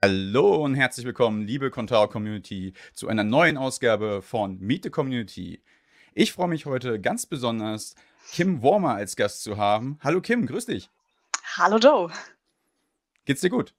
[0.00, 5.60] Hallo und herzlich willkommen, liebe Contao Community, zu einer neuen Ausgabe von Meet the Community.
[6.14, 7.96] Ich freue mich heute ganz besonders,
[8.30, 9.98] Kim Wormer als Gast zu haben.
[10.00, 10.88] Hallo Kim, grüß dich.
[11.56, 12.12] Hallo Joe.
[13.24, 13.74] Geht's dir gut?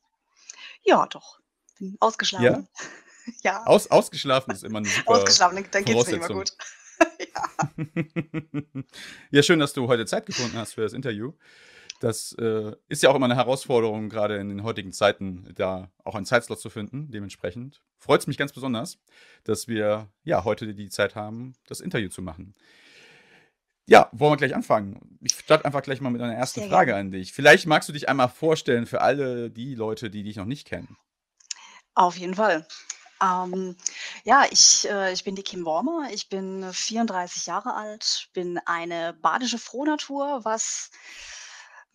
[0.83, 1.39] Ja, doch.
[1.79, 2.45] Bin ausgeschlafen.
[2.45, 2.63] Ja?
[3.43, 6.51] Ja, Aus, ausgeschlafen ist immer eine super ausgeschlafen, dann, geht's mir immer gut.
[7.33, 7.69] ja.
[9.31, 11.31] ja, schön, dass du heute Zeit gefunden hast für das Interview.
[11.99, 16.15] Das äh, ist ja auch immer eine Herausforderung, gerade in den heutigen Zeiten, da auch
[16.15, 17.11] einen Zeitslot zu finden.
[17.11, 18.97] Dementsprechend freut es mich ganz besonders,
[19.43, 22.55] dass wir ja heute die Zeit haben, das Interview zu machen.
[23.85, 25.17] Ja, wollen wir gleich anfangen?
[25.21, 27.01] Ich starte einfach gleich mal mit einer ersten Sehr Frage gerne.
[27.01, 27.33] an dich.
[27.33, 30.95] Vielleicht magst du dich einmal vorstellen für alle die Leute, die dich noch nicht kennen.
[31.95, 32.65] Auf jeden Fall.
[33.21, 33.75] Ähm,
[34.23, 36.09] ja, ich, äh, ich bin die Kim Wormer.
[36.13, 40.91] Ich bin 34 Jahre alt, bin eine badische Frohnatur, was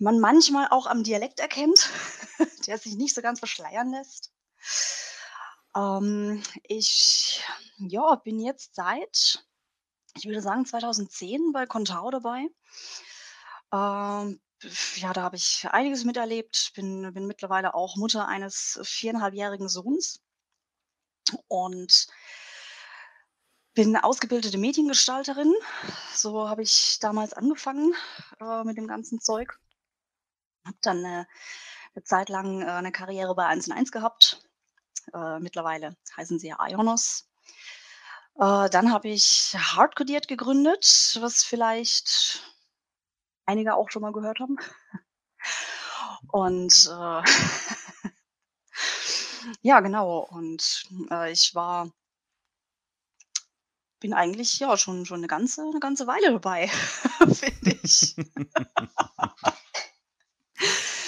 [0.04, 1.90] man manchmal auch am Dialekt erkennt,
[2.66, 4.32] der sich nicht so ganz verschleiern lässt.
[5.74, 7.42] Ähm, ich
[7.78, 9.44] ja, bin jetzt seit,
[10.16, 12.46] ich würde sagen, 2010 bei Contao dabei.
[13.72, 14.40] Ähm,
[14.96, 16.72] ja, da habe ich einiges miterlebt.
[16.74, 20.20] Bin, bin mittlerweile auch Mutter eines viereinhalbjährigen Sohns
[21.48, 22.06] und
[23.72, 25.54] bin ausgebildete Mediengestalterin.
[26.12, 27.94] So habe ich damals angefangen
[28.40, 29.58] äh, mit dem ganzen Zeug.
[30.64, 31.24] Habe dann äh,
[31.94, 34.40] eine Zeit lang äh, eine Karriere bei 1 und 1 gehabt.
[35.12, 37.28] Äh, mittlerweile heißen sie ja Ionos.
[38.36, 42.42] Äh, dann habe ich Hardcodiert gegründet, was vielleicht
[43.46, 44.56] einige auch schon mal gehört haben.
[46.28, 47.22] Und äh,
[49.62, 50.20] ja, genau.
[50.30, 51.90] Und äh, ich war,
[54.00, 56.68] bin eigentlich ja schon, schon eine ganze, eine ganze Weile dabei,
[57.32, 58.16] finde ich.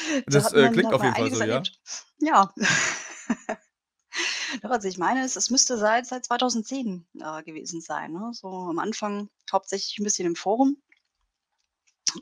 [0.26, 1.46] Da Das äh, man, klingt hat auf jeden Fall so, ja.
[1.46, 1.80] erlebt.
[2.18, 2.52] Ja.
[4.62, 8.12] Doch, also ich meine, es, es müsste seit, seit 2010 äh, gewesen sein.
[8.12, 8.30] Ne?
[8.32, 10.76] So am Anfang hauptsächlich ein bisschen im Forum.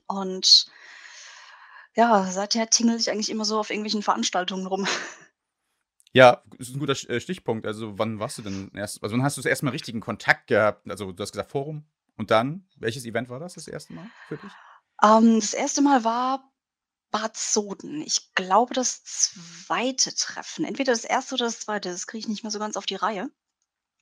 [0.06, 0.66] Und
[1.94, 4.86] ja, seither tingle ich eigentlich immer so auf irgendwelchen Veranstaltungen rum.
[6.16, 7.66] Ja, ist ein guter äh, Stichpunkt.
[7.66, 10.46] Also, wann warst du denn erst, also wann hast du das erste Mal richtigen Kontakt
[10.46, 10.88] gehabt?
[10.88, 11.86] Also, du hast gesagt Forum.
[12.16, 14.52] Und dann, welches Event war das das erste Mal für dich?
[15.02, 16.53] Ähm, das erste Mal war
[17.14, 18.02] Bad Soden.
[18.02, 20.64] Ich glaube, das zweite Treffen.
[20.64, 21.90] Entweder das erste oder das zweite.
[21.90, 23.30] Das kriege ich nicht mehr so ganz auf die Reihe.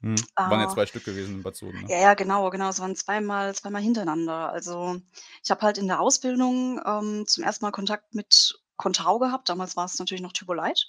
[0.00, 0.30] Hm.
[0.48, 1.90] Waren ja Äh, zwei Stück gewesen in Bad Soden, ne?
[1.90, 2.70] Ja, ja, genau, genau.
[2.70, 4.50] Es waren zweimal zweimal hintereinander.
[4.50, 4.98] Also,
[5.44, 9.50] ich habe halt in der Ausbildung, ähm, zum ersten Mal Kontakt mit Contao gehabt.
[9.50, 10.86] Damals war es natürlich noch Typolite.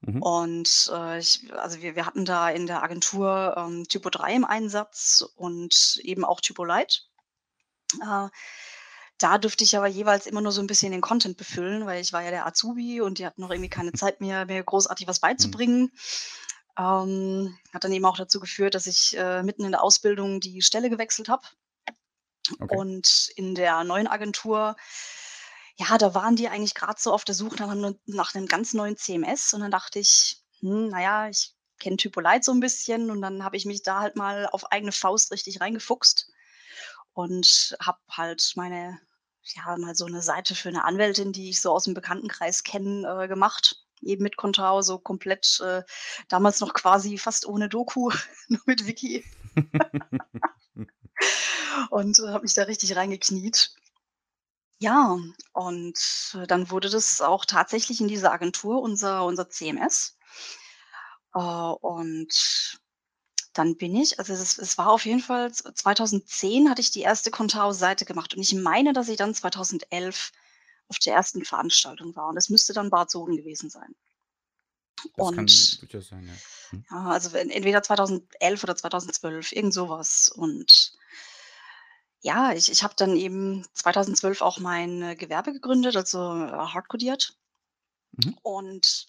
[0.00, 0.22] Mhm.
[0.22, 4.44] Und, äh, ich also, wir wir hatten da in der Agentur, ähm, Typo 3 im
[4.44, 7.02] Einsatz und eben auch Typolite.
[8.02, 8.28] Äh,
[9.22, 12.12] da durfte ich aber jeweils immer nur so ein bisschen den Content befüllen, weil ich
[12.12, 15.20] war ja der Azubi und die hatten noch irgendwie keine Zeit mehr, mir großartig was
[15.38, 15.52] Hm.
[15.52, 15.92] beizubringen.
[16.78, 20.62] Ähm, hat dann eben auch dazu geführt, dass ich, äh, mitten in der Ausbildung die
[20.62, 21.42] Stelle gewechselt habe.
[22.60, 22.76] Okay.
[22.76, 24.74] Und in der neuen Agentur,
[25.76, 28.72] ja, da waren die eigentlich gerade so auf der Suche nach 'nem nach 'nem ganz
[28.74, 33.10] neuen CMS und dann dachte ich: „Hm, na ja, ich kenne Typolite so ein bisschen“
[33.10, 36.28] und dann habe ich mich da halt mal auf eigene Faust richtig reingefuchst
[37.14, 39.00] und habe halt meine
[39.42, 43.24] ja, mal so eine Seite für eine Anwältin, die ich so aus dem Bekanntenkreis kenne,
[43.24, 45.82] äh, gemacht, eben mit Contao, so komplett, äh,
[46.28, 48.10] damals noch quasi fast ohne Doku,
[48.48, 49.24] nur mit Wiki
[51.90, 53.74] und, äh, habe mich da richtig reingekniet.
[54.78, 55.16] Ja,
[55.52, 60.16] und, äh, dann wurde das auch tatsächlich in dieser Agentur unser unser CMS.
[61.34, 62.80] Äh, und
[63.54, 67.00] dann bin ich also es es war auf jeden Fall z 2010 hatte ich die
[67.02, 70.32] erste Contao-Seite gemacht und ich meine, dass ich dann 2011
[70.88, 73.94] auf der ersten Veranstaltung war und das müsste dann Bad Soden gewesen sein.
[75.16, 76.34] Das Und sein, ja.
[76.70, 76.84] Mhm.
[76.90, 80.28] ja, also en entweder 2011 oder 2012, irgend so was.
[80.28, 80.92] Und
[82.20, 87.36] ja, ich ich habe dann eben 2012 auch mein, äh, Gewerbe gegründet, also, äh, hardcodiert
[88.12, 88.38] Mhm.
[88.42, 89.06] und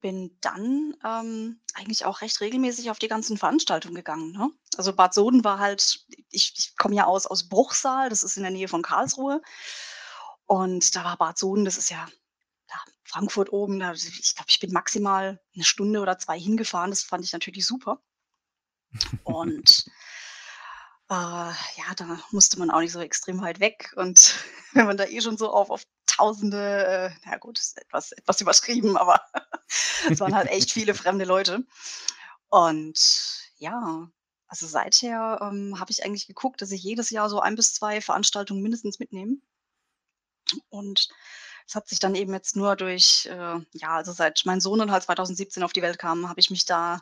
[0.00, 4.50] bin dann, ähm, eigentlich auch recht regelmäßig auf die ganzen Veranstaltungen gegangen, ne?
[4.76, 8.42] Also, Bad Soden war halt ich ich komme ja aus aus Bruchsal, das ist in
[8.42, 9.42] der Nähe von Karlsruhe.
[10.46, 12.06] Und da war Bad Soden, das ist ja,
[12.70, 16.90] ja, Frankfurt oben, da ich glaube, ich bin maximal eine Stunde oder 2 hingefahren.
[16.90, 18.00] Das fand ich natürlich super.
[19.24, 19.84] Und,
[21.10, 23.92] äh, ja, da musste man auch nicht so extrem weit weg.
[23.96, 24.34] Und
[24.72, 25.82] wenn man da eh schon so auf auf
[26.16, 29.20] Tausende, äh na ja gut, ist etwas etwas übertrieben, aber
[30.10, 31.64] es waren halt echt viele fremde Leute.
[32.48, 32.98] Und
[33.58, 34.10] ja,
[34.48, 38.00] also seither, ähm, habe ich eigentlich geguckt, dass ich jedes Jahr so ein bis 2
[38.00, 39.38] Veranstaltungen mindestens mitnehme.
[40.68, 41.08] Und
[41.68, 44.90] Es hat sich dann eben jetzt nur durch, äh ja, also seit mein Sohn dann
[44.92, 47.00] halt 2017 auf die Welt kam, habe ich mich da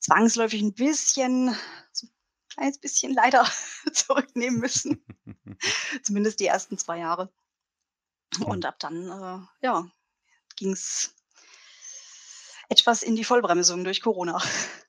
[0.00, 1.56] zwangsläufig 'n bisschen
[1.92, 2.12] so 'n
[2.54, 3.46] kleines bisschen leider
[3.94, 5.04] zurücknehmen müssen.
[6.02, 7.30] Zumindest die ersten 2 Jahre.
[8.36, 8.44] Mhm.
[8.46, 9.90] Und ab dann, äh, ja,
[10.56, 11.14] ging's
[12.70, 14.38] etwas in die Vollbremsung durch Corona.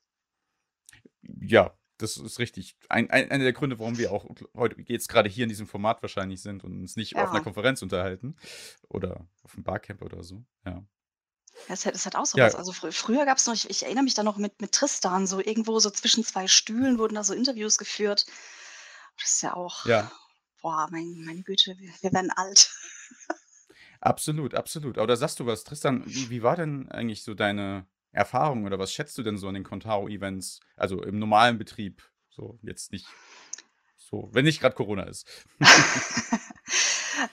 [1.23, 2.75] Ja, das ist richtig.
[2.89, 4.25] Ein ein einer der Gründe, warum wir auch
[4.55, 7.41] heute jetzt grade hier in diesem Format wahrscheinlich sind und uns nicht auf 'ner Ja.
[7.41, 8.35] Konferenz unterhalten
[8.89, 10.83] oder auf'm Barcamp oder so, ja.
[11.67, 12.53] Ja, ist halt ist halt auch so Ja.
[12.53, 12.55] was.
[12.55, 15.39] Also, frü früher gab's noch ich ich erinnere mich da noch mit mit Tristan, so
[15.39, 18.25] irgendwo so zwischen 2 Stühlen wurden da so Interviews geführt.
[19.21, 20.11] Das ist ja auch Ja.
[20.61, 22.71] boah, mein meine Güte, wir wir werden alt.
[24.01, 24.97] Absolut, absolut.
[24.97, 25.63] Aber da sagst du was.
[25.63, 29.47] Tristan, wie wie war denn eigentlich so deine Erfahrung oder was schätzt du denn so
[29.47, 33.07] an den Contao-Events, also im normalen Betrieb, so jetzt nicht
[33.97, 35.27] so wenn nicht grad Corona ist?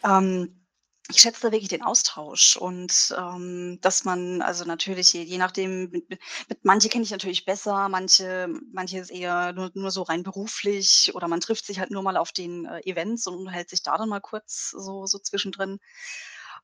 [0.04, 0.65] Ähm,
[1.08, 5.90] ich schätze da wirklich den Austausch und, ähm, dass man also natürlich je je nachdem
[5.90, 6.20] mit mit
[6.64, 11.28] manche kenne ich natürlich besser, manche manche ist eher nur nur so rein beruflich oder
[11.28, 14.08] man trifft sich halt nur mal auf den, äh, Events und unterhält sich da dann
[14.08, 15.78] mal kurz so so zwischendrin.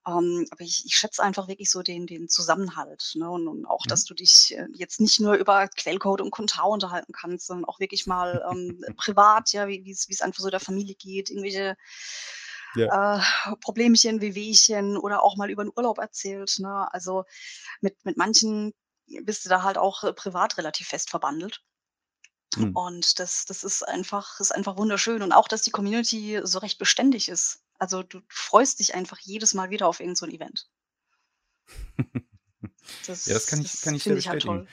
[0.06, 3.87] Ähm, aber ich ich schätze einfach wirklich so den den Zusammenhalt, ne, und und auch,
[3.87, 3.89] Mhm.
[3.89, 7.79] dass du dich, äh, jetzt nicht nur über Quellcode und Contao unterhalten kannst, sondern auch
[7.81, 11.77] wirklich mal, ähm, privat, ja, wie wie's wie's einfach so der Familie geht, irgendwelche,
[12.74, 12.92] Ja.
[12.92, 13.20] äh,
[13.62, 16.92] Problemchen, Wehwehchen oder auch mal über 'n Urlaub erzählt, ne?
[16.94, 17.24] Also,
[17.82, 18.74] mit mit manchen
[19.24, 21.60] bist du da halt auch, äh, privat relativ fest verbandelt.
[22.56, 22.76] Mhm.
[22.76, 26.78] Und das das ist einfach ist einfach wunderschön und auch, dass die Community so recht
[26.78, 27.62] beständig ist.
[27.78, 30.66] Also, du freust dich einfach jedes Mal wieder auf irgend so Event.
[33.26, 34.42] Ja, das Das kann ich kann das ich sehr finde ich halt bestätigen.
[34.42, 34.69] toll.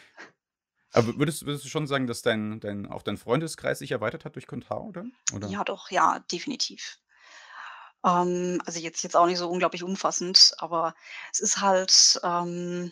[0.94, 4.26] Aber wü würdest würdest du schon sagen, dass dein dein auch dein Freundeskreis sich erweitert
[4.26, 5.06] hat durch Contao, oder?
[5.34, 5.56] Oder?
[5.56, 6.98] Ja doch, ja, definitiv.
[8.06, 10.96] Ähm, also, jetzt jetzt auch nicht so unglaublich umfassend, aber
[11.34, 12.92] es ist halt, ähm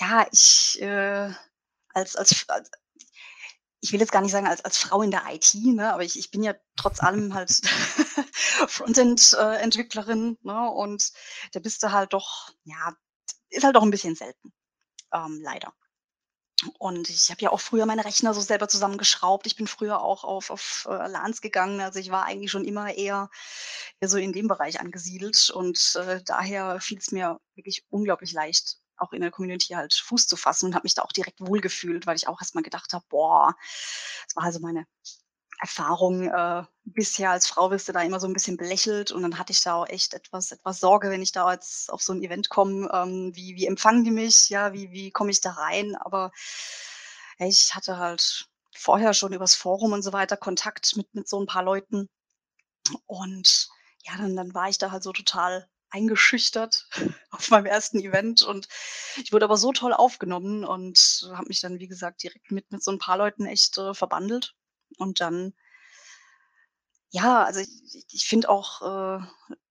[0.00, 1.30] ja, ich, äh,
[1.94, 2.70] als als als
[3.80, 6.18] ich will jetzt gar nicht sagen als als Frau in der IT, ne, aber ich
[6.18, 7.50] ich bin ja trotz allem halt
[8.68, 9.62] Frontend äh,
[10.42, 11.12] ne, und
[11.52, 12.94] da bist du halt doch ja,
[13.50, 14.52] ist halt doch 'n bisschen selten,
[15.14, 15.74] ähm, leider.
[16.78, 19.46] Und ich habe ja auch früher meine Rechner so selber zusammengeschraubt.
[19.46, 21.80] Ich bin früher auch auf auf, äh, LANs gegangen.
[21.80, 23.28] Also, ich war eigentlich schon immer eher
[24.00, 29.12] eher so in dem Bereich angesiedelt und, äh, daher fiel's mir wirklich unglaublich leicht, auch
[29.12, 32.16] in der Community halt Fuß zu fassen und habe mich da auch direkt wohlgefühlt, weil
[32.16, 33.54] ich auch erst mal gedacht habe: „Boah“
[34.26, 34.86] das war also meine
[35.60, 39.38] Erfahrung, äh, bisher als Frau wirst du da immer so 'n bisschen belächelt und dann
[39.38, 42.22] hatte ich da auch echt etwas etwas Sorge, wenn ich da jetzt auf so 'n
[42.22, 45.96] Event komme, ähm, wie wie empfangen die mich, ja, wie wie komme ich da rein?
[45.96, 46.32] Aber,
[47.38, 48.46] ja, ich hatte halt
[48.76, 52.08] vorher schon übers Forum und so weiter Kontakt mit mit so 'n paar Leuten.
[53.08, 53.68] Und
[54.04, 56.88] ja, dann dann war ich da halt so total eingeschüchtert
[57.30, 58.00] auf meinem 1.
[58.00, 58.68] Event und
[59.22, 62.82] ich wurde aber so toll aufgenommen und habe mich dann, wie gesagt, direkt mit mit
[62.84, 64.54] so 'n paar Leuten echt, äh, verbandelt.
[64.98, 65.54] Und dann
[67.10, 69.24] ja, also, ich ich finde auch, äh,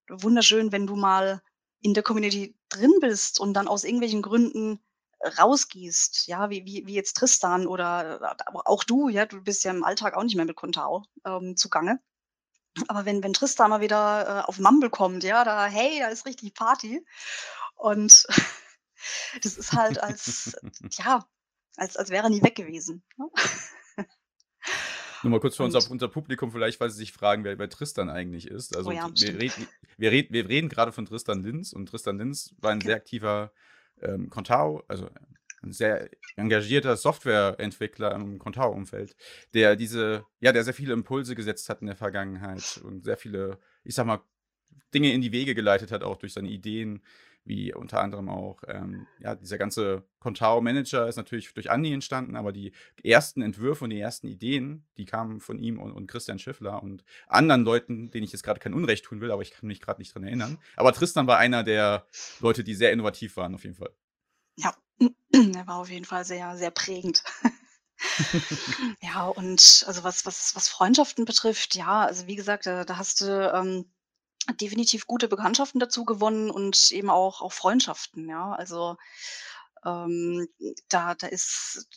[0.10, 1.42] wunderschön, wenn du mal
[1.82, 4.80] in der Community drin bist und dann aus irgendwelchen Gründen
[5.40, 9.72] rausgehst, ja, wie wie wie jetzt Tristan oder aber auch du, ja, du bist ja
[9.72, 12.00] im Alltag auch nicht mehr mit Contao, ähm, zugange.
[12.88, 16.26] Aber wenn wenn Tristan mal wieder, äh, auf Mumble kommt, ja, da hey, da ist
[16.26, 17.06] richtig Party.
[17.76, 18.26] Und
[19.44, 20.56] das ist halt als
[20.94, 21.26] ja,
[21.78, 23.28] als als wäre er nie weg gewesen, ne?
[25.24, 28.10] Nur mal kurz für unser unser Publikum vielleicht, falls sie sich fragen, wer wer Tristan
[28.10, 28.76] eigentlich ist.
[28.86, 31.88] Oh Also, ja, t wir reden wir reden wir reden grade von Tristan Linz und
[31.88, 32.84] Tristan Linz war ein Genau.
[32.84, 33.54] sehr aktiver,
[34.02, 35.10] ähm, Contao also,
[35.64, 39.16] 'n sehr engagierter Softwareentwickler im Contao-Umfeld,
[39.54, 43.60] der diese ja, der sehr viele Impulse gesetzt hat in der Vergangenheit und sehr viele,
[43.86, 44.20] ich sage mal,
[44.94, 47.04] Dinge in die Wege geleitet hat, auch durch seine Ideen,
[47.46, 52.52] wie unter anderem auch, ähm, ja, dieser ganze Contao-Manager ist natürlich durch Andi entstanden, aber
[52.52, 52.74] die
[53.04, 57.04] ersten Entwürfe und die ersten Ideen, die kamen von ihm und und Christian Schiffler und
[57.28, 60.00] anderen Leuten, denen ich jetzt grade kein Unrecht tun will, aber ich kann mich grad
[60.00, 60.58] nicht dran erinnern.
[60.76, 62.08] Aber Tristan war einer der
[62.40, 63.94] Leute, die sehr innovativ waren auf jeden Fall.
[64.56, 67.24] Ja, er war auf jeden Fall sehr, sehr prägend.
[69.02, 73.22] Ja, und also, was was was Freundschaften betrifft, ja, also, wie gesagt, da da hast
[73.22, 73.86] du, ähm,
[74.60, 78.54] definitiv gute Bekanntschaften dazu gewonnen und eben auch auch Freundschaften, ja.
[78.54, 78.98] Also,
[79.86, 80.48] ähm,
[80.90, 81.88] da da ist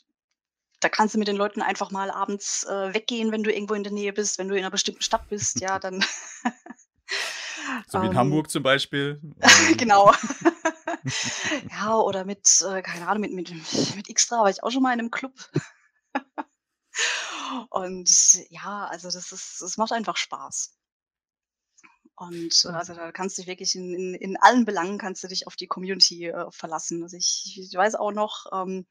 [0.80, 3.84] da kannst du mit den Leuten einfach mal abends, äh, weggehen, wenn du irgendwo in
[3.84, 6.04] der Nähe bist, wenn du in 'ner bestimmten Stadt bist, ja, dann
[7.88, 10.12] So wie in ähm Hamburg zum Beispiel, ähm Genau.
[11.70, 14.92] Ja, oder mit, äh, keine Ahnung, mit mit mit Xtra war ich auch schon mal
[14.92, 15.34] in 'nem Club.
[17.72, 20.68] Und ja, also, das ist es macht einfach Spaß.
[22.16, 22.74] Und, äh, Ja.
[22.78, 25.56] also, da kannst du dich wirklich in in in allen Belangen kannst du dich auf
[25.56, 27.02] die Community, äh, verlassen.
[27.02, 28.86] Also, ich ich weiß auch noch, ähm,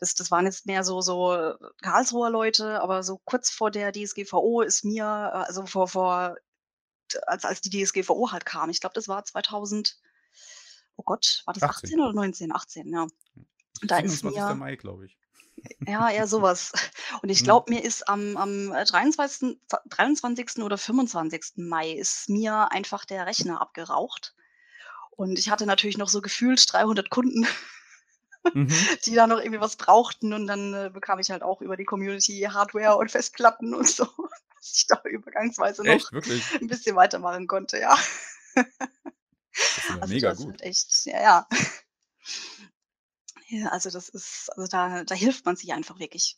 [0.00, 3.92] das das waren jetzt mehr so so, äh, Karlsruher Leute, aber so kurz vor der
[3.92, 6.36] DSGVO ist mir äh, also, vor vor
[7.26, 8.70] als als die DSGVO halt kam.
[8.70, 9.98] Ich glaube, das war 2000
[10.96, 12.00] oh Gott, war das 18.
[12.00, 12.52] 18 oder 19?
[12.52, 13.02] 18, ja.
[13.02, 14.48] Und da ist 27.
[14.48, 15.18] mir Mai, glaube ich.
[15.86, 16.72] Ja, eher so was.
[17.22, 17.44] Und ich Mhm.
[17.44, 19.60] glaube, mir ist am am, äh, 23.
[19.68, 20.62] za 23.
[20.62, 21.68] oder 25.
[21.68, 24.34] Mai ist mir einfach der Rechner abgeraucht.
[25.12, 27.46] Und ich hatte natürlich noch so gefühlt 300 Kunden,
[28.54, 28.88] Mhm.
[29.06, 30.32] die da noch irgendwie was brauchten.
[30.32, 34.04] Und dann, äh, bekam ich halt auch über die Community Hardware und Festplatten und so,
[34.56, 36.52] dass ich da übergangsweise noch Echt, wirklich?
[36.60, 37.96] 'n bisschen weitermachen konnte, ja.
[39.74, 40.60] Das ist ja Also, mega das ist gut.
[40.60, 41.46] halt echt ja, ja.
[43.48, 46.34] Ja, also, das ist also, da da hilft man sich einfach wirklich.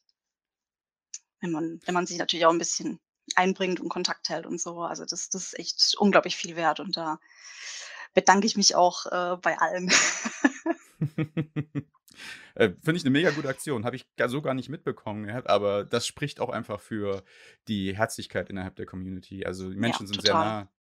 [1.40, 2.98] Wenn man wenn man sich natürlich auch 'n bisschen
[3.36, 4.80] einbringt und Kontakt hält und so.
[4.82, 7.18] Also, das das ist echt unglaublich viel wert und da
[8.14, 9.90] bedanke ich mich auch, äh, bei allen.
[12.56, 13.84] Äh, finde ich 'ne mega gute Aktion.
[13.84, 17.24] Habe ich ga so gar nicht mitbekommen aber das spricht auch einfach für
[17.68, 19.44] die Herzlichkeit innerhalb der Community.
[19.46, 20.36] Also, die Ja, Menschen sind sehr total.
[20.36, 20.72] nah,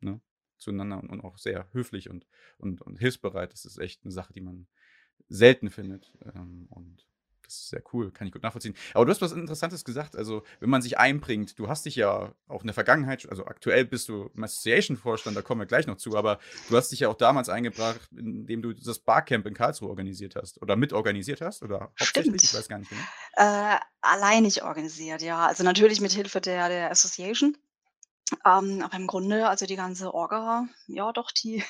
[0.00, 0.20] ne,
[0.58, 2.26] zueinander und und auch sehr höflich und
[2.58, 3.52] und und hilfsbereit.
[3.54, 4.68] Das ist echt 'ne Sache, die man
[5.28, 7.06] selten findet, ähm, und
[7.50, 8.76] das ist sehr cool, kann ich gut nachvollziehen.
[8.94, 12.32] Aber du hast was Interessantes gesagt, also, wenn man sich einbringt du hast dich ja
[12.46, 15.96] auch in der Vergangenheit also, aktuell bist du im Association-Vorstand, da kommen wir gleich noch
[15.96, 19.88] zu, aber du hast dich ja auch damals eingebracht, indem du das Barcamp in Karlsruhe
[19.88, 22.36] organisiert hast oder mitorganisiert hast oder hauptsächlich?
[22.36, 22.60] Ich Stimmt.
[22.60, 23.02] weiß gar nicht genau.
[23.34, 25.46] Äh, alleinig organisiert, ja.
[25.46, 27.56] Also, natürlich mit Hilfe der der Association.
[28.46, 31.64] Ähm, aber im Grunde also, die ganze Orga, ja doch, die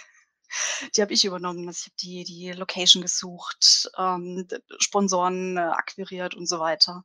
[0.97, 1.66] die habe ich übernommen.
[1.69, 4.47] Also, ich habe die die Location gesucht, ähm,
[4.78, 7.04] Sponsoren, äh, akquiriert und so weiter.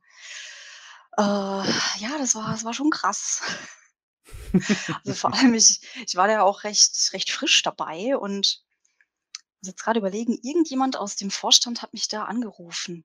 [1.16, 3.42] Äh, ja, das war das war schon krass.
[5.04, 8.64] Also, vor allem ich ich war da auch recht recht frisch dabei und
[9.60, 13.04] muss jetzt grade überlegen, irgendjemand aus dem Vorstand hat mich da angerufen.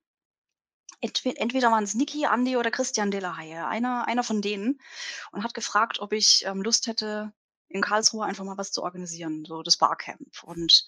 [1.02, 4.80] Entwe entweder waren's Niki, Andi oder Christian de la Haye, einer einer von denen
[5.32, 7.34] und hat gefragt, ob ich, ähm, Lust hätte,
[7.74, 10.44] in Karlsruhe einfach mal was zu organisieren, so das Barcamp.
[10.44, 10.88] Und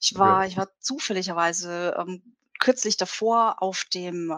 [0.00, 4.34] ich war ich war zufälligerweise, ähm, kürzlich davor auf dem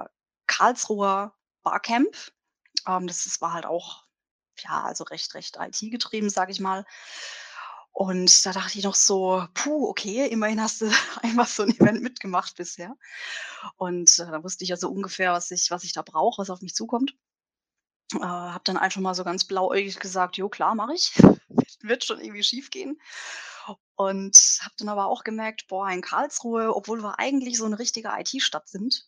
[0.46, 2.16] Karlsruher Barcamp.
[2.86, 4.04] Ähm, das das war halt auch,
[4.60, 6.86] ja, also, recht recht IT-getrieben, sage ich mal.
[7.92, 10.90] Und da dachte ich noch so: „Puh, okay, immerhin hast du
[11.22, 12.96] einmal so 'n Event mitgemacht bisher.“
[13.76, 16.50] Und, äh, da wusste ich ja so ungefähr, was ich was ich da brauche, was
[16.50, 17.14] auf mich zukommt.
[18.14, 21.12] Äh, habe dann einfach mal so ganz blauäugig gesagt: „Jo, klar, mache ich.
[21.84, 22.98] Wird wird schon irgendwie schiefgehen.“
[23.96, 28.10] Und habe dann aber auch gemerkt: Boah, in Karlsruhe, obwohl wir eigentlich so 'ne richtige
[28.16, 29.06] IT-Stadt sind,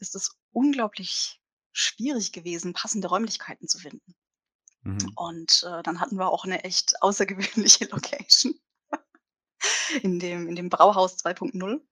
[0.00, 1.40] ist es unglaublich
[1.72, 4.14] schwierig gewesen, passende Räumlichkeiten zu finden.
[4.84, 5.16] Mhm.
[5.16, 8.54] Und, äh, dann hatten wir auch 'ne echt außergewöhnliche Location
[10.02, 11.82] in dem in dem Brauhaus 2.0.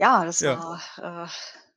[0.00, 0.56] Ja, das Ja.
[0.56, 1.26] war, äh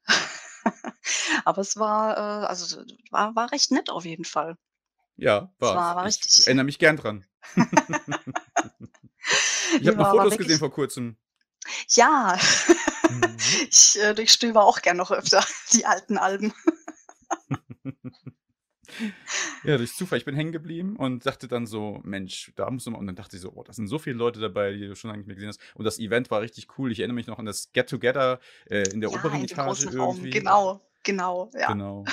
[1.46, 4.58] aber es war, äh also, war war recht nett auf jeden Fall.
[5.18, 5.76] Ja, war's.
[5.76, 7.26] war war Ich richtig erinnere mich gern dran.
[9.80, 11.18] Ich habe noch war war Fotos gesehen vor Kurzem.
[11.90, 12.38] Ja,
[13.08, 13.38] Mhm.
[13.70, 15.44] ich, äh, durchstöbere auch gern noch öfter
[15.74, 16.54] die alten Alben.
[19.64, 20.18] Ja, durch Zufall.
[20.20, 23.16] Ich bin hängen geblieben und dachte dann so: „Mensch, da musst du mal“ und dann
[23.16, 25.28] dachte ich so: „Oh, da sind so viele Leute dabei, die du schon lange nicht
[25.28, 26.92] mehr gesehen hast.“ Und das Event war richtig cool.
[26.92, 29.88] Ich erinnere mich noch an das Get Together, äh, in der Ja, oberen in Etage
[29.88, 30.30] Raum, irgendwie.
[30.32, 31.74] genau, genau, ja.
[31.74, 32.04] Genau.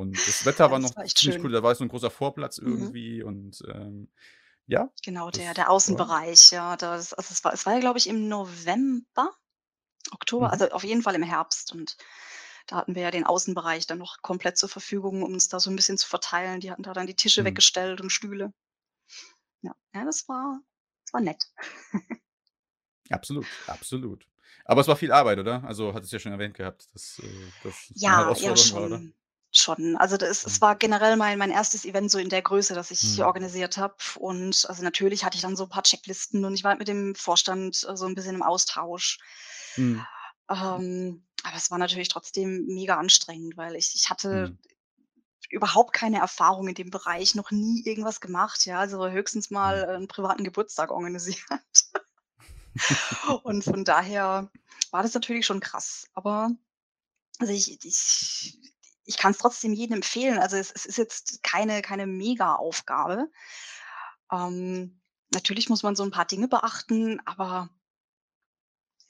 [0.00, 1.50] Und das Wetter Ja, war das noch war ziemlich cool.
[1.50, 1.52] schön.
[1.52, 2.94] Da war so 'n großer Vorplatz Mhm.
[2.98, 4.10] irgendwie und, ähm,
[4.66, 7.80] ja, Genau, der das der war Außenbereich, ja, das also, es war es war ja,
[7.80, 9.32] glaube ich, im November,
[10.12, 10.52] Oktober, Mhm.
[10.52, 11.96] also, auf jeden Fall im Herbst und
[12.68, 15.70] da hatten wir ja den Außenbereich dann noch komplett zur Verfügung, um uns da so
[15.70, 16.60] 'n bisschen zu verteilen.
[16.60, 17.44] Die hatten da dann die Tische Mhm.
[17.44, 18.52] weggestellt und Stühle.
[19.64, 20.60] Ja, ja, das war
[21.04, 21.44] das war nett.
[23.08, 24.26] Absolut, absolut.
[24.64, 25.64] Aber es war viel Arbeit, oder?
[25.64, 27.52] Also, hattest du ja schon erwähnt gehabt, dass, äh, 'ne
[27.96, 29.04] Ja, ja, Herausforderung war, oder?
[29.52, 29.96] Schon.
[29.96, 30.60] Also, da es Mhm.
[30.60, 31.84] war generell mein mein 1.
[31.84, 33.24] Event so in der Größe, das ich Mhm.
[33.24, 33.96] organisiert habe.
[34.18, 36.88] Und, also, natürlich hatte ich dann so 'n paar Checklisten und ich war halt mit
[36.88, 39.18] dem Vorstand, äh, so 'n bisschen im Austausch.
[39.78, 40.06] Mhm.
[40.48, 44.58] Ähm, aber es war natürlich trotzdem mega anstrengend, weil ich ich hatte Mhm.
[45.50, 49.84] überhaupt keine Erfahrung in dem Bereich, noch nie irgendwas gemacht, ja, also, höchstens mal, Mhm.
[49.84, 51.40] äh, 'n privaten Geburtstag organisiert.
[53.44, 54.50] Und von daher
[54.90, 56.06] war das natürlich schon krass.
[56.14, 56.50] Aber
[57.40, 58.58] also, ich ich
[59.10, 60.38] ich kann's trotzdem jedem empfehlen.
[60.38, 63.28] Also, es es ist jetzt keine keine Megaaufgabe.
[64.32, 65.00] Ähm,
[65.32, 67.70] natürlich muss man so 'n paar Dinge beachten, aber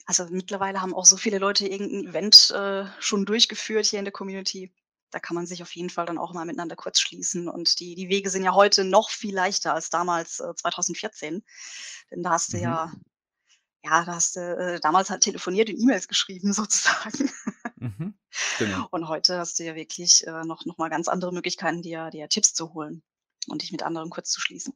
[0.05, 4.05] also, mittlerweile haben auch so viele Leute irgend 'n Event, äh, schon durchgeführt hier in
[4.05, 4.73] der Community.
[5.13, 7.49] da kann man sich auf jeden Fall dann auch mal miteinander kurz schließen.
[7.49, 11.43] Und die, die Wege sind ja heute noch viel leichter als damals äh, 2014.
[12.11, 12.59] Denn da hast du Mhm.
[12.59, 12.93] ja,
[13.85, 17.31] ja, da hast du äh, damals halt telefoniert und E-Mails geschrieben sozusagen.
[17.81, 18.11] Mhm.
[18.57, 18.87] Genau.
[18.91, 22.29] Und heute hast du ja wirklich äh, noch, noch mal ganz andere Möglichkeiten, dir, dir
[22.29, 23.03] Tipps zu holen
[23.47, 24.73] und dich mit anderen kurz zu schließen.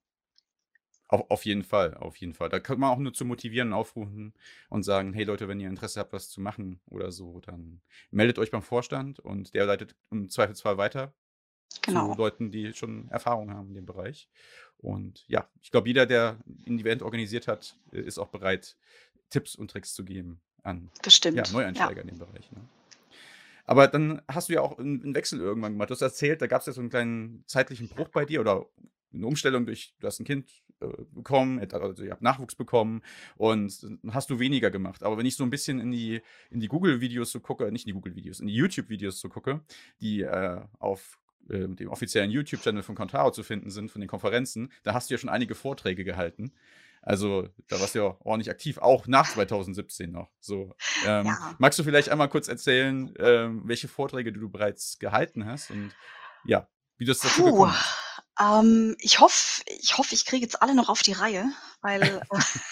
[1.07, 2.49] Auf auf jeden Fall, auf jeden Fall.
[2.49, 4.33] Da kann man auch nur zu motivieren, aufrufen
[4.69, 7.81] und sagen: „Hey Leute, wenn ihr Interesse habt, was zu machen oder so, dann
[8.11, 11.13] meldet euch beim Vorstand und der leitet im Zweifelsfall weiter
[11.85, 14.29] zu Genau, Leuten, die schon Erfahrung haben in dem Bereich.“
[14.77, 18.77] Und ja, ich glaube, jeder, der 'n Event organisiert hat, äh, ist auch bereit,
[19.31, 20.93] Tipps und Tricks zu geben an,
[21.33, 21.47] ja, bestimmt.
[21.47, 21.53] Ja.
[21.53, 22.69] Neueinsteiger in dem Bereich, ne?
[23.67, 25.89] Aber dann hast du ja auch 'n 'n Wechsel irgendwann gemacht.
[25.89, 28.65] Du hast erzählt, da gab's ja so 'n kleinen zeitlichen Bruch bei dir oder
[29.11, 30.49] 'ne Umstellung durch du hast 'n Kind,
[30.81, 33.01] äh, bekommen, also, ihr habt Nachwuchs bekommen
[33.37, 35.03] und dann hast du weniger gemacht.
[35.03, 37.89] Aber wenn ich so 'n bisschen in die in die Google-Videos so gucke nicht in
[37.89, 39.61] die Google-Videos, in die YouTube-Videos so gucke,
[40.01, 41.17] die, äh, auf,
[41.49, 45.13] äh, dem offiziellen YouTube-Channel von Contao zu finden sind, von den Konferenzen, da hast du
[45.15, 46.51] ja schon einige Vorträge gehalten.
[47.05, 50.75] Also, da warst du ja ordentlich aktiv, auch nach 2017 noch, so.
[51.01, 51.55] Ähm, Ja.
[51.59, 55.95] magst du vielleicht einmal kurz erzählen, ähm, welche Vorträge du bereits gehalten hast und
[56.43, 57.95] ja, wie das dazu Puh, gekommen ist?
[58.39, 62.39] ähm, ich hoffe ich hoffe, ich kriege jetzt alle noch auf die Reihe, weil, äh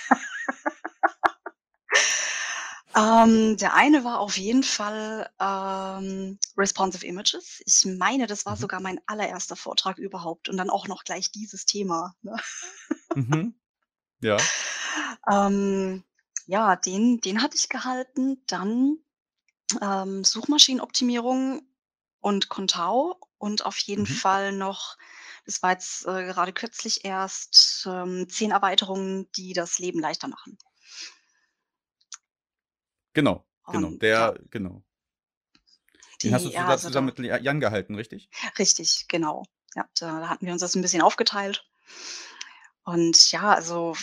[2.95, 7.61] ähm, der eine war auf jeden Fall, ähm, Responsive Images.
[7.65, 8.57] Ich meine, das war Mhm.
[8.57, 12.35] sogar mein allererster Vortrag überhaupt und dann auch noch gleich dieses Thema, ne?
[13.15, 13.53] Mhm.
[14.23, 14.53] Ja.
[15.29, 16.03] Ähm,
[16.45, 18.41] ja, den den hatte ich gehalten.
[18.47, 18.97] Dann,
[19.81, 21.63] ähm, Suchmaschinenoptimierung
[22.21, 24.07] und Contao und auf jeden Mhm.
[24.07, 24.97] Fall noch
[25.45, 30.57] das war jetzt, äh, gerade kürzlich erst, ähm, 10 Erweiterungen, die das Leben leichter machen.
[33.15, 33.93] Genau, genau.
[33.93, 34.83] Und ja, Der genau.
[36.23, 38.31] Den hast du die ja, also zusammen da mit Ja Jan gehalten, richtig?
[38.59, 39.43] richtig, genau.
[39.75, 41.65] Ja, da hatten wir uns das 'n bisschen aufgeteilt.
[42.85, 43.95] Und ja, also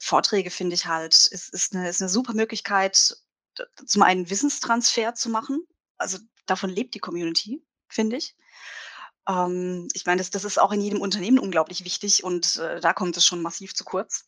[0.00, 3.16] Vorträge finde ich halt, ist ist 'ne ist 'ne super Möglichkeit,
[3.86, 5.66] zum einen Wissenstransfer zu machen.
[5.98, 8.36] Also, davon lebt die Community, finde ich.
[9.28, 12.92] Ähm, ich meine, das das ist auch in jedem Unternehmen unglaublich wichtig und, äh, da
[12.94, 14.24] kommt es schon massiv zu kurz.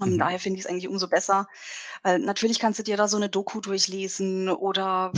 [0.00, 0.18] Und Mhm.
[0.18, 1.46] daher finde ich's eigentlich umso besser,
[2.04, 5.12] weil natürlich kannst du dir da so 'ne Doku durchlesen oder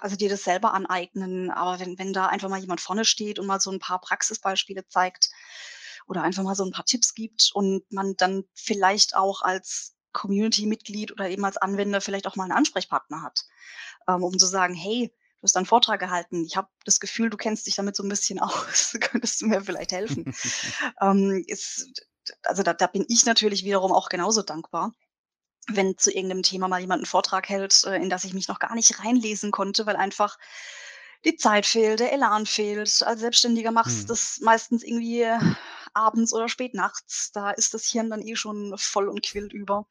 [0.00, 3.46] also dir das selber aneignen, aber wenn wenn da einfach mal jemand vorne steht und
[3.46, 5.30] mal so 'n paar Praxisbeispiele zeigt
[6.08, 11.12] oder einfach mal so 'n paar Tipps gibt und man dann vielleicht auch als Community-Mitglied
[11.12, 13.44] oder eben als Anwender vielleicht auch mal 'n Ansprechpartner hat,
[14.08, 15.08] ähm, um zu sagen: „Hey,
[15.40, 16.44] du hast da 'n Vortrag gehalten.
[16.46, 18.96] Ich habe das Gefühl, du kennst dich damit so 'n bisschen aus.
[19.00, 20.26] Könntest du mir vielleicht helfen?“
[21.02, 21.90] Ähm, ist
[22.44, 24.92] also da da bin ich natürlich wiederum auch genauso dankbar,
[25.68, 28.48] wenn zu irgend 'nem Thema mal jemand 'n Vortrag hält, äh, in das ich mich
[28.48, 30.38] noch gar nicht reinlesen konnte, weil einfach
[31.26, 33.02] die Zeit fehlt, der Elan fehlt.
[33.04, 34.10] Als Selbstständiger machst Mhm.
[34.10, 35.26] das meistens irgendwie
[35.94, 37.32] abends oder spät nachts.
[37.32, 39.86] Da ist das Hirn dann eh schon voll und quillt über.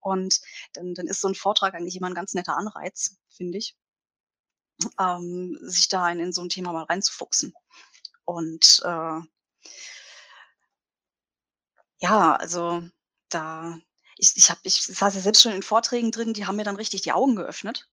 [0.00, 0.40] Und
[0.74, 3.72] dann dann ist so 'n Vortrag eigentlich immer 'n ganz netter Anreiz, finde ich
[4.98, 7.52] ähm, sich da in in so 'n Thema mal reinzufuchsen.
[8.24, 9.20] Und, äh
[12.00, 12.82] ja, also
[13.28, 13.78] da
[14.18, 16.76] ich ich habe ich saß ja selbst schon in Vorträgen drin, die haben mir dann
[16.76, 17.88] richtig die Augen geöffnet.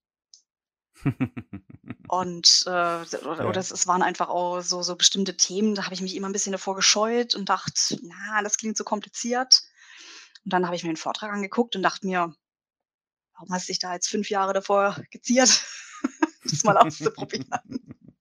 [2.10, 5.94] Und, äh, oder oder es es waren einfach auch so so bestimmte Themen, da habe
[5.94, 9.62] ich mich immer 'n bisschen davor gescheut und dachte: „Na, das klingt so kompliziert.“
[10.44, 12.34] Und dann habe ich mir 'n Vortrag angeguckt und dachte mir:
[13.36, 15.48] „Warum hast dich da jetzt 5 Jahre davor geziert,
[16.50, 17.48] das mal auszuprobieren?“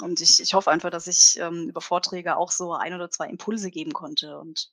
[0.00, 3.26] Und ich ich hoffe einfach, dass ich, ähm, über Vorträge auch so 1 oder 2
[3.28, 4.38] Impulse geben konnte.
[4.38, 4.70] Und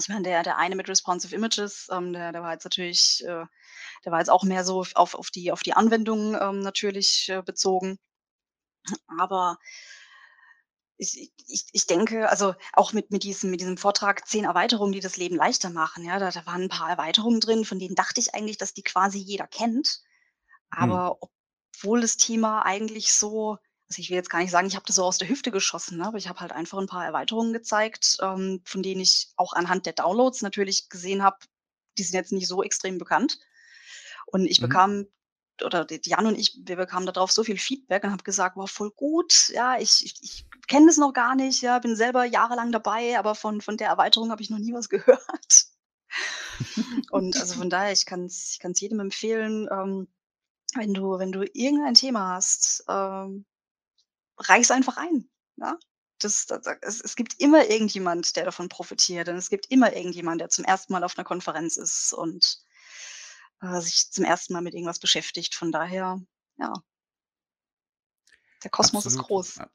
[0.00, 3.44] ich meine, der der eine mit Responsive Images, ähm, der der war jetzt natürlich äh,
[4.04, 7.42] der war jetzt auch mehr so auf auf die auf die Anwendung, ähm, natürlich, äh,
[7.42, 7.98] bezogen.
[9.18, 9.58] Aber
[10.98, 15.00] ich ich ich denke, also auch mit mit diesem mit diesem Vortrag „10 Erweiterungen, die
[15.00, 18.20] das Leben leichter machen“, ja, da da waren 'n paar Erweiterungen drin, von denen dachte
[18.20, 20.00] ich eigentlich, dass die quasi jeder kennt.
[20.80, 21.00] Mhm.
[21.00, 21.18] Aber
[21.74, 23.58] obwohl das Thema eigentlich so
[23.94, 25.98] also ich will jetzt gar nicht sagen, ich habe das so aus der Hüfte geschossen,
[25.98, 29.52] ne, aber ich habe halt einfach 'n paar Erweiterungen gezeigt, ähm, von denen ich auch
[29.54, 31.38] anhand der Downloads natürlich gesehen habe,
[31.98, 33.38] die sind jetzt nicht so extrem bekannt.
[34.26, 34.60] Und ich Mhm.
[34.60, 35.06] bekam
[35.64, 38.70] oder Jan und ich, wir bekamen da drauf so viel Feedback und habe gesagt: „Wow,
[38.70, 39.50] voll gut.
[39.54, 43.34] Ja, ich ich ich kenne das noch gar nicht, ja, bin selber jahrelang dabei, aber
[43.36, 45.66] von von der Erweiterung habe ich noch nie was gehört.“
[47.10, 50.08] Und also von daher, ich kann's ich kann's jedem empfehlen, ähm,
[50.76, 53.46] wenn du wenn du irgendein Thema hast, ähm,
[54.38, 55.78] reich's einfach ein, ne?
[56.20, 59.94] Das da da es es gibt immer irgendjemand, der davon profitiert und es gibt immer
[59.94, 60.92] irgendjemand, der zum 1.
[60.92, 62.58] Mal auf 'ner Konferenz ist und,
[63.62, 64.52] äh, sich zum 1.
[64.54, 65.54] Mal mit irgendwas beschäftigt.
[65.56, 66.20] Von daher,
[66.58, 66.74] ja.
[68.62, 69.26] Der Kosmos ist Absolut.
[69.26, 69.58] groß.
[69.58, 69.68] A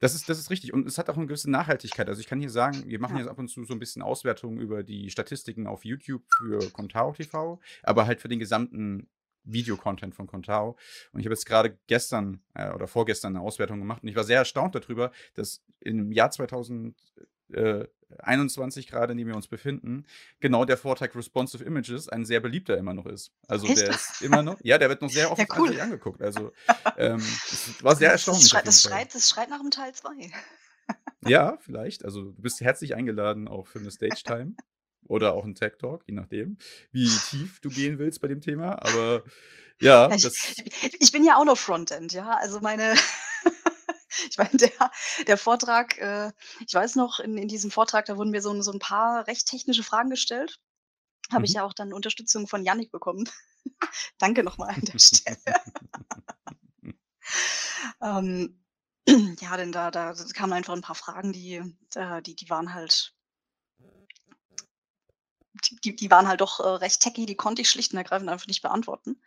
[0.00, 2.08] das ist das ist richtig und es hat auch 'ne gewisse Nachhaltigkeit.
[2.08, 3.18] Also, ich kann hier sagen, wir machen Ja.
[3.18, 7.12] jetzt ab und zu so 'n bisschen Auswertungen über die Statistiken auf YouTube für Contao
[7.12, 9.08] TV, aber halt für den gesamten
[9.52, 10.76] Videocontent von Contao.
[11.12, 14.24] Und ich habe jetzt grade gestern, äh, oder vorgestern 'ne Auswertung gemacht und ich war
[14.24, 16.96] sehr erstaunt da drüber, dass im Jahr 2000
[17.52, 17.86] äh,
[18.20, 20.04] 21 grade, in dem wir uns befinden,
[20.40, 23.32] genau der Vortrag Responsive Images ein sehr beliebter immer noch ist.
[23.48, 23.86] Also, Echt?
[23.86, 25.70] der ist immer noch ja, der wird noch sehr Ja, oft cool.
[25.70, 26.22] tatsächlich angeguckt.
[26.22, 26.52] Also,
[26.96, 28.82] ähm, es war sehr Das das erstaunlich schreit das Fall.
[28.82, 30.30] schreit das schreit nach 'm Teil 2.
[31.22, 32.04] Ja, vielleicht.
[32.04, 34.54] Also, du bist herzlich eingeladen auch für 'ne Stage-Time
[35.08, 36.58] oder auch 'n Tech Talk, je nachdem,
[36.92, 38.82] wie tief du gehen willst bei dem Thema.
[38.82, 39.24] Aber
[39.80, 40.30] ja, ich
[41.00, 42.30] ich bin ja auch noch Frontend, ja.
[42.36, 42.94] Also, meine
[44.30, 44.90] ich meine, der
[45.26, 46.32] der Vortrag äh,
[46.66, 49.46] ich weiß noch, in in diesem Vortrag, da wurden mir so so 'n paar recht
[49.48, 50.58] technische Fragen gestellt.
[51.32, 51.54] Habe ich Mhm.
[51.54, 53.28] ja auch dann Unterstützung von Jannik bekommen.
[54.18, 55.38] Danke noch mal an der Stelle.
[58.02, 58.64] Ähm,
[59.40, 63.14] ja, denn da da kamen einfach 'n paar Fragen, die da die die waren halt
[65.84, 68.46] die die waren halt doch, äh, recht techy, die konnte ich schlicht und ergreifend einfach
[68.46, 69.20] nicht beantworten.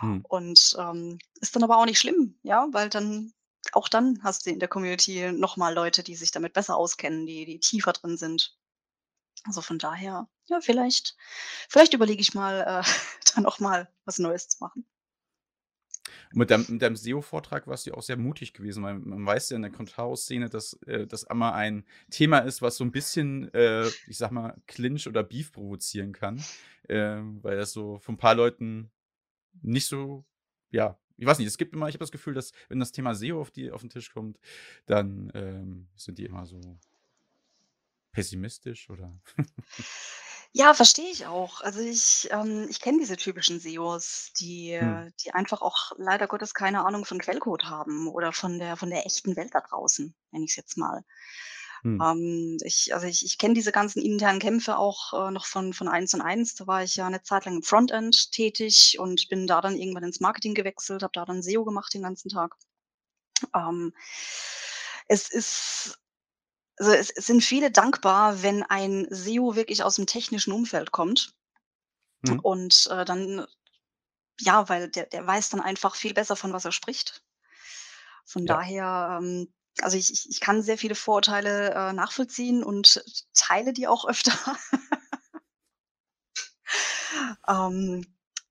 [0.00, 0.24] Mhm.
[0.28, 3.32] Und, ähm, ist dann aber auch nicht schlimm, ja, weil dann
[3.72, 7.26] auch dann hast du in der Community noch mal Leute, die sich damit besser auskennen,
[7.26, 8.56] die die tiefer drin sind.
[9.44, 11.16] Also, von daher, ja, vielleicht
[11.68, 12.82] vielleicht überlege ich mal, äh,
[13.34, 14.86] da noch mal was Neues zu machen.
[16.34, 19.56] Mit deinem mit deinem SEO-Vortrag warst du auch sehr mutig gewesen, weil man weiß ja
[19.56, 23.86] in der Contao-Szene, dass, äh, das immer ein Thema ist, was so 'n bisschen, äh,
[24.06, 26.46] ich sage mal, Clinch oder Beef provozieren kann,
[26.88, 28.90] ähm, weil das so von 'n paar Leuten
[29.62, 30.24] nicht so
[30.70, 33.14] ja, ich weiß nicht, es gibt immer ich habe das Gefühl, dass, wenn das Thema
[33.14, 34.38] SEO auf die auf 'n Tisch kommt,
[34.86, 36.60] dann, ähm, sind die immer so
[38.18, 39.20] pessimistisch oder
[40.54, 41.60] Ja, verstehe ich auch.
[41.60, 46.54] Also, ich ähm, ich kenne diese typischen SEOs, die äh, die einfach auch leider Gottes
[46.54, 50.44] keine Ahnung von Quellcode haben oder von der von der echten Welt da draußen, nenne
[50.46, 51.02] ich's jetzt mal.
[51.84, 52.02] Mhm.
[52.02, 55.88] Ähm, ich also, ich ich kenne diese ganzen internen Kämpfe auch, äh, noch von von
[55.88, 56.54] 1&1.
[56.54, 60.04] Da war ich ja 'ne Zeit lang im Frontend tätig und bin da dann irgendwann
[60.04, 62.54] ins Marketing gewechselt, habe da dann SEO gemacht den ganzen Tag.
[63.54, 63.92] Ähm,
[65.08, 65.98] es ist
[66.78, 71.32] also, es es sind viele dankbar, wenn ein SEO wirklich aus'm technischen Umfeld kommt
[72.24, 72.40] Mhm.
[72.42, 73.46] und, äh, dann
[74.40, 77.20] ja, weil der der weiß dann einfach viel besser, von was er spricht.
[78.30, 78.58] Von Ja.
[78.58, 79.48] daher, ähm
[79.80, 84.32] also, ich ich ich kann sehr viele Vorurteile, äh, nachvollziehen und teile die auch öfter.
[87.46, 88.04] Ähm,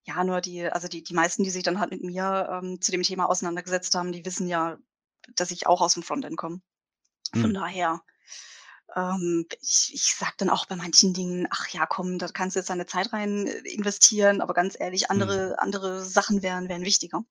[0.04, 2.90] ja, nur die also, die die meisten, die sich dann halt mit mir, ähm, zu
[2.92, 4.78] dem Thema auseinandergesetzt haben, die wissen ja,
[5.36, 6.60] dass ich auch aus'm Frontend komme.
[7.34, 7.54] Von Mhm.
[7.54, 8.02] daher,
[8.96, 12.60] ähm, ich ich sage dann auch bei manchen Dingen: „Ach ja, komm, da kannst du
[12.60, 15.48] jetzt deine Zeit rein, äh, investieren, aber ganz ehrlich, Mhm.
[15.50, 17.24] andere andere Sachen wären wären wichtiger.“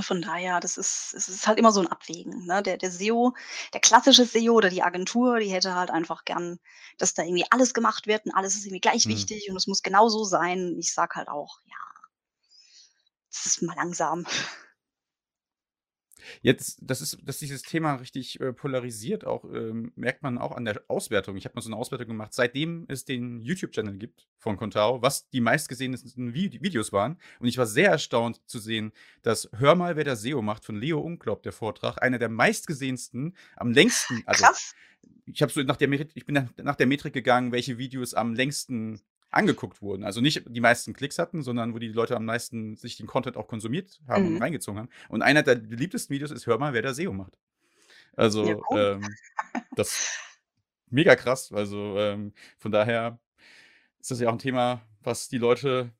[0.00, 2.62] Von daher, das ist es ist halt immer so 'n Abwägen, ne?
[2.62, 3.34] Der der SEO
[3.74, 6.58] der klassische SEO oder die Agentur, die hätte halt einfach gern,
[6.98, 9.08] dass da irgendwie alles gemacht wird und alles ist irgendwie gleich Mhm.
[9.08, 10.76] wichtig und es muss genau so sein.
[10.78, 11.74] Ich sage halt auch: „Ja“
[13.32, 14.26] „das ist mal langsam.“
[16.42, 20.64] Jetzt das ist dass dieses Thema richtig, äh, polarisiert auch, ähm, merkt man auch an
[20.64, 21.36] der Auswertung.
[21.36, 25.28] Ich habe mal so 'ne Auswertung gemacht, seitdem es den YouTube-Channel gibt von Contao, was
[25.30, 27.18] die meistgesehensten Vid Videos waren.
[27.40, 30.76] Und ich war sehr erstaunt zu sehen, dass „Hör mal, wer da SEO macht“ von
[30.80, 34.74] Leo Umklaub, der Vortrag, einer der meistgesehensten, am längsten also, Krass.
[35.26, 38.34] ich habe so nach der ich bin nach nach der Metrik gegangen, welche Videos am
[38.34, 40.04] längsten angeguckt wurden.
[40.04, 43.36] Also, nicht die meisten Klicks hatten, sondern wo die Leute am meisten sich den Content
[43.36, 44.40] auch konsumiert haben und Mhm.
[44.40, 44.88] reingezogen haben.
[45.08, 47.38] Und einer der beliebtesten Videos ist: „Hör mal, wer da SEO macht.“
[48.40, 48.88] Ja, Also, cool.
[48.96, 49.18] ähm,
[49.74, 50.14] das
[50.90, 51.52] mega krass.
[51.52, 53.20] Also, ähm, von daher
[54.00, 55.92] ist das ja auch 'n Thema, was die Leute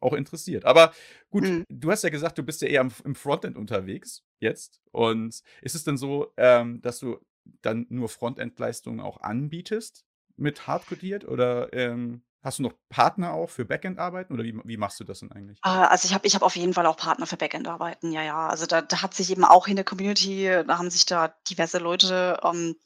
[0.00, 0.64] auch interessiert.
[0.66, 0.92] Aber
[1.30, 1.64] gut, Mhm.
[1.68, 4.80] du hast ja gesagt, du bist ja eher im im Frontend unterwegs jetzt.
[4.92, 7.20] Und ist es denn so, ähm, dass du
[7.62, 10.04] dann nur Frontend-Leistungen auch anbietest
[10.36, 15.00] mit Hardcodiert oder, ähm, hast du noch Partner auch für Backend-Arbeiten oder wie wie machst
[15.00, 15.62] du das denn eigentlich?
[15.64, 18.48] Äh, also, ich habe ich habe auf jeden Fall auch Partner für Backend-Arbeiten, ja, ja.
[18.48, 21.78] Also, da da hat sich eben auch in der Community da haben sich da diverse
[21.78, 22.76] Leute, ähm,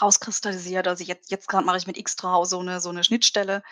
[0.00, 0.88] rauskristallisiert.
[0.88, 3.62] Also, jetzt jetzt grad mache ich mit Xtrau so 'ne so 'ne Schnittstelle,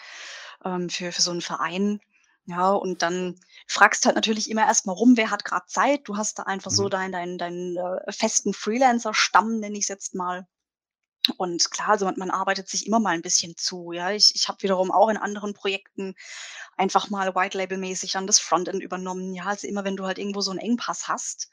[0.64, 2.01] ähm, für für so 'n Verein.
[2.47, 3.38] Ja, und dann
[3.69, 6.03] fragst halt natürlich immer erst mal rum, wer hat grad Zeit?
[6.09, 6.90] Du hast da einfach so Mhm.
[6.90, 10.47] dein deinen deinen, äh, festen Freelancer-Stamm, nenne ich's jetzt mal.
[11.37, 14.11] Und klar, also, man man arbeitet sich immer mal 'n bisschen zu, ja.
[14.11, 16.15] Ich ich habe wiederum auch in anderen Projekten
[16.77, 19.35] einfach mal White-Label-mäßig dann das Frontend übernommen.
[19.35, 21.51] Ja, also, immer wenn du halt irgendwo so 'n Engpass hast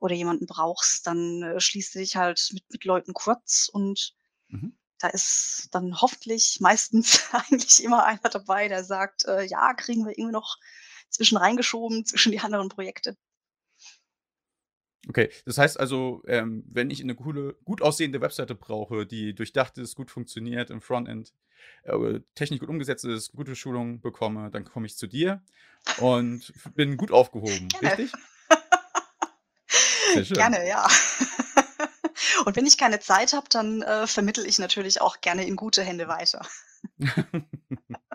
[0.00, 4.14] oder jemanden brauchst, dann, äh, schließt du dich halt mit mit Leuten kurz und
[4.48, 4.68] Mhm.
[4.98, 10.12] da ist dann hoffentlich meistens eigentlich immer einer dabei, der sagt: „Äh, ja, kriegen wir
[10.18, 10.58] irgendwie noch
[11.10, 13.16] zwischen reingeschoben zwischen die anderen Projekte.“
[15.08, 19.78] Okay, das heißt also, ähm, wenn ich eine coole gut aussehende Webseite brauche, die durchdacht
[19.78, 21.32] ist, gut funktioniert im Frontend,
[21.84, 25.42] äh, technisch gut umgesetzt ist, gute Schulung bekomme, dann komme ich zu dir
[25.98, 27.98] und bin gut aufgehoben, Gerne.
[27.98, 28.12] richtig?
[30.14, 30.36] Sehr schön.
[30.36, 30.86] Gerne, ja.
[32.44, 35.82] Und wenn ich keine Zeit habe, dann, äh, vermittle ich natürlich auch gerne in gute
[35.82, 36.46] Hände weiter.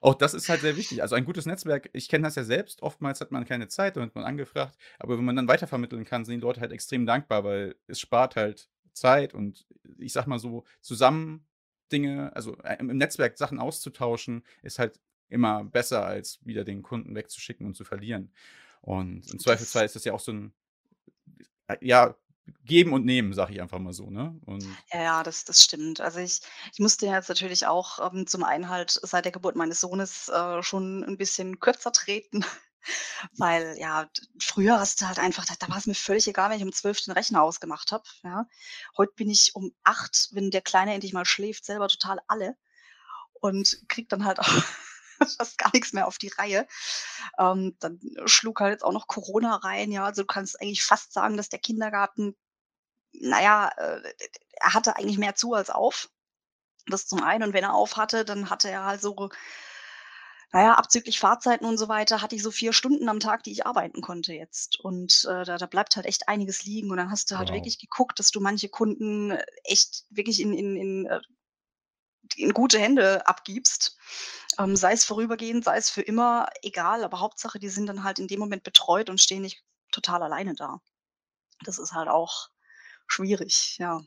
[0.00, 1.02] Auch das ist halt sehr wichtig.
[1.02, 4.04] Also ein gutes Netzwerk, ich kenne das ja selbst, oftmals hat man keine Zeit, dann
[4.04, 7.44] wird man angefragt, aber wenn man dann weitervermitteln kann, sind die Leute halt extrem dankbar,
[7.44, 9.66] weil es spart halt Zeit und
[9.98, 11.46] ich sag mal so, zusammen
[11.92, 17.14] Dinge, also äh, im Netzwerk Sachen auszutauschen, ist halt immer besser, als wieder den Kunden
[17.14, 18.32] wegzuschicken und zu verlieren.
[18.80, 20.52] Und im Zweifelsfall ist das ja auch so ein,
[21.68, 22.16] äh, ja,
[22.64, 24.38] Geben und Nehmen, sag ich einfach mal so, ne?
[24.46, 26.00] Und Ja, das das stimmt.
[26.00, 26.40] Also, ich
[26.72, 30.28] ich musste ja jetzt natürlich auch, ähm, zum einen halt seit der Geburt meines Sohnes,
[30.28, 32.44] äh, schon ein bisschen kürzer treten,
[33.38, 34.08] weil, ja,
[34.40, 37.02] früher hast du halt einfach da da war's mir völlig egal, wenn ich um 12
[37.02, 38.46] den Rechner ausgemacht habe, ja?
[38.96, 42.56] Heute bin ich um 8, wenn der Kleine endlich mal schläft, selber total alle
[43.40, 44.64] und kriege dann halt auch
[45.38, 46.66] fast gar nichts mehr auf die Reihe.
[47.38, 50.04] Ähm, dann schlug halt jetzt auch noch Corona rein, ja.
[50.06, 52.36] Also, du kannst eigentlich fast sagen, dass der Kindergarten
[53.12, 54.02] na ja, äh,
[54.60, 56.10] er hatte eigentlich mehr zu als auf.
[56.88, 59.30] Das zum einen und wenn er auf hatte, dann hatte er halt so
[60.52, 63.52] na ja, abzüglich Fahrzeiten und so weiter, hatte ich so 4 Stunden am Tag, die
[63.52, 64.78] ich arbeiten konnte jetzt.
[64.80, 67.56] Und, äh, da da bleibt halt echt einiges liegen und dann hast du halt wow.
[67.56, 69.32] wirklich geguckt, dass du manche Kunden
[69.64, 71.20] echt wirklich in in in, äh
[72.36, 73.96] in gute Hände abgibst.
[74.58, 78.18] Ähm, sei es vorübergehend, sei es für immer, egal, aber Hauptsache, die sind dann halt
[78.18, 79.62] in dem Moment betreut und stehen nicht
[79.92, 80.80] total alleine da.
[81.64, 82.48] Das ist halt auch
[83.08, 84.02] schwierig, ja.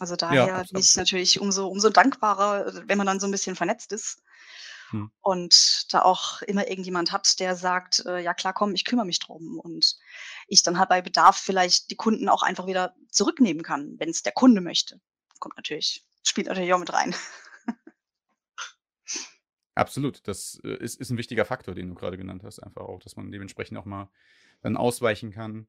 [0.00, 3.32] Also Ja, daher abs bin ich natürlich umso umso dankbarer, wenn man dann so 'n
[3.32, 4.20] bisschen vernetzt ist
[4.92, 5.12] Mhm.
[5.20, 9.20] und da auch immer irgendjemand hat, der sagt: „Äh, ja klar, komm, ich kümmere mich
[9.20, 9.96] drum.“ Und
[10.48, 14.32] ich dann halt bei Bedarf vielleicht die Kunden auch einfach wieder zurücknehmen kann, wenn's der
[14.32, 15.00] Kunde möchte.
[15.38, 17.14] Kommt natürlich spielt natürlich auch mit rein.
[19.74, 23.00] Absolut, das, äh, ist ist 'n wichtiger Faktor, den du grade genannt hast, einfach auch,
[23.00, 24.10] dass man dementsprechend auch mal
[24.60, 25.66] dann ausweichen kann.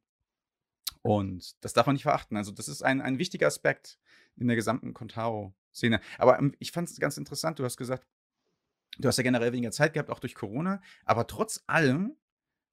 [1.04, 2.38] Und das darf man nicht verachten.
[2.38, 4.00] Also, das ist ein ein wichtiger Aspekt
[4.38, 6.00] in der gesamten Contao-Szene.
[6.18, 8.08] Aber, ähm, ich fand's ganz interessant, du hast gesagt,
[9.00, 12.16] du hast ja generell weniger Zeit gehabt, auch durch Corona, aber trotz allem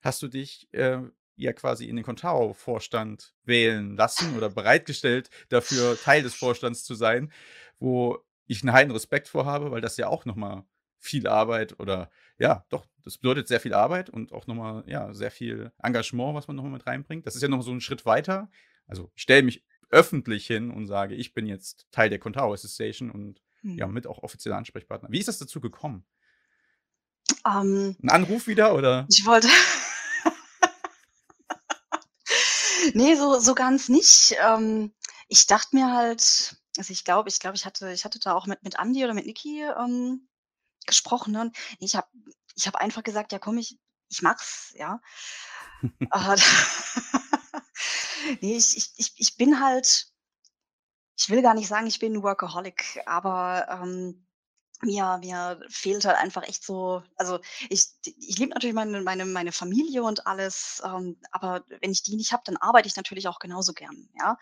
[0.03, 1.01] hast du dich, äh,
[1.37, 7.33] ja quasi in den Contao-Vorstand wählen lassen oder bereitgestellt, dafür Teil des Vorstands zu sein,
[7.81, 10.65] wo ich 'n heiden Respekt vor habe, weil das ja auch noch mal
[11.01, 15.13] viel Arbeit oder ja, doch, das bedeutet sehr viel Arbeit und auch noch mal, ja,
[15.15, 17.27] sehr viel Engagement, was man noch mal mit reinbringt.
[17.27, 18.51] Das ist ja noch so 'n Schritt weiter.
[18.87, 23.11] Also, ich stelle mich öffentlich hin und sage: „Ich bin jetzt Teil der Contao Association“
[23.11, 23.43] und
[23.77, 23.91] ja, Mhm.
[23.95, 25.09] mit auch offizieller Ansprechpartner.
[25.13, 26.05] Wie ist es dazu gekommen?
[27.47, 29.07] Ähm 'N Anruf wieder oder?
[29.09, 29.49] Ich wollte
[32.95, 34.35] Ne, so so ganz nicht.
[34.43, 34.93] Ähm,
[35.29, 38.47] ich dachte mir halt also, ich glaube ich glaube, ich hatte ich hatte da auch
[38.47, 40.29] mit mit Andi oder mit Niki, ähm,
[40.87, 41.43] gesprochen, ne?
[41.43, 42.09] Und ich habe
[42.57, 43.79] ich habe einfach gesagt: „Ja komm, ich
[44.11, 45.01] ich mache es“, ja.
[46.13, 46.37] Äh,
[48.43, 50.07] ne, ich ich ich ich bin halt
[51.19, 54.27] ich will gar nicht sagen, ich bin 'n Workaholic, aber, ähm,
[54.83, 59.53] mir mir fehlt halt einfach echt so also, ich ich liebe natürlich meine meine meine
[59.53, 63.39] Familie und alles, ähm, aber wenn ich die nicht habe, dann arbeite ich natürlich auch
[63.41, 64.39] genauso gern, ja?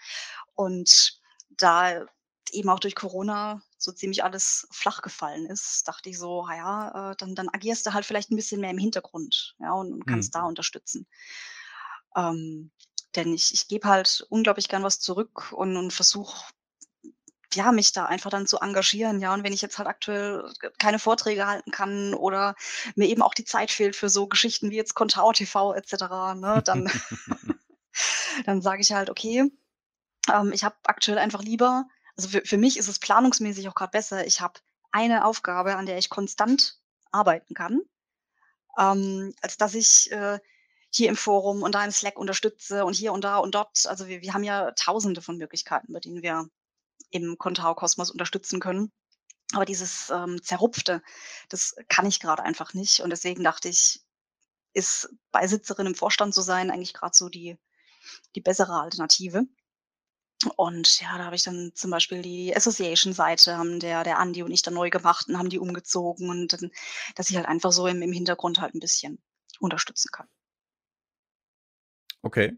[0.54, 2.06] Und da
[2.54, 7.12] eben auch durch Corona so ziemlich alles flach gefallen ist, dachte ich so: „Ah ja,
[7.12, 10.06] äh, dann dann agierst du halt vielleicht 'n bisschen mehr im Hintergrund, ja, und und
[10.06, 10.08] Mhm.
[10.08, 11.06] kannst da unterstützen.“
[12.16, 12.70] Ähm,
[13.16, 16.52] denn ich ich gebe halt unglaublich gern was zurück und und versuche,
[17.54, 19.32] ja, mich da einfach dann zu engagieren, ja?
[19.32, 22.54] Und wenn ich jetzt halt aktuell keine Vorträge halten kann oder
[22.94, 26.34] mir eben auch die Zeit fehlt für so Geschichten wie jetzt Contao TV et cetera,
[26.34, 26.90] ne, dann
[28.46, 29.50] dann sage ich halt: „Okay,
[30.32, 31.86] ähm, ich habe aktuell einfach lieber“
[32.18, 34.60] also, für für mich ist es planungsmäßig auch grad besser, ich habe
[34.92, 36.80] eine Aufgabe, an der ich konstant
[37.12, 37.82] arbeiten kann,
[38.78, 40.40] ähm, als dass ich, äh,
[40.92, 43.86] hier im Forum und da im Slack unterstütze und hier und da und dort.
[43.86, 46.48] Also, wir wir haben ja Tausende von Möglichkeiten, bei denen wir
[47.10, 48.92] im Contao-Kosmos unterstützen können.
[49.54, 51.02] Aber dieses, ähm, Zerrupfte,
[51.50, 54.02] das kann ich grade einfach nicht und deswegen dachte ich,
[54.74, 57.58] ist Beisitzerin im Vorstand zu sein eigentlich grad so die
[58.36, 59.46] die bessere Alternative.
[60.56, 64.52] Und ja, da habe ich dann zum Beispiel die Association-Seite haben der der Andi und
[64.52, 66.70] ich dann neu gemacht und haben die umgezogen und dann
[67.16, 69.18] dass ich halt einfach so im im Hintergrund halt 'n bisschen
[69.60, 70.28] unterstützen kann.
[72.24, 72.52] Okay.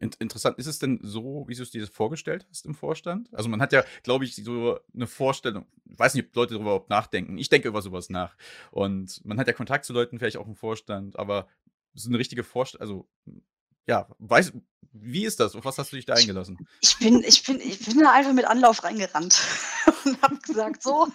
[0.00, 0.58] Int interessant.
[0.58, 3.28] Ist es denn so, wie du's dir vorgestellt hast im Vorstand?
[3.34, 6.90] Also, man hat ja, glaube ich, so 'ne Vorstellung weiß nicht, ob Leute darüber überhaupt
[6.90, 7.38] nachdenken.
[7.38, 8.36] Ich denke über so was nach.
[8.72, 11.48] Und man hat ja Kontakt zu Leuten, vielleicht auch im Vorstand, aber
[11.94, 13.08] so 'ne richtige Vorst also,
[13.86, 14.52] ja, weiß
[14.92, 15.54] wie ist das?
[15.54, 16.60] Auf was hast du dich da eingelassen?
[16.80, 19.40] ich bin ich bin ich bin da einfach mit Anlauf reingerannt
[20.04, 21.08] und habe gesagt: „So,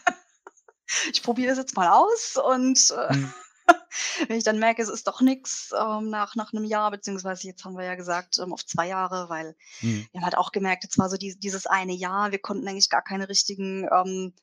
[1.14, 3.34] ich probiere das jetzt mal aus und, äh, Mhm.
[4.28, 7.66] wenn ich dann merke, es ist doch nix, ähm, nach nach 'nem Jahr, beziehungsweise jetzt
[7.66, 10.08] haben wir ja gesagt, ähm, auf 2 Jahre, weil Mhm.
[10.12, 12.90] wir haben halt auch gemerkt, jetzt war so dies dieses eine Jahr, wir konnten eigentlich
[12.90, 14.34] gar keine richtigen, ähm,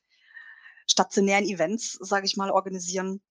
[0.87, 3.21] stationären Events, sage ich mal, organisieren.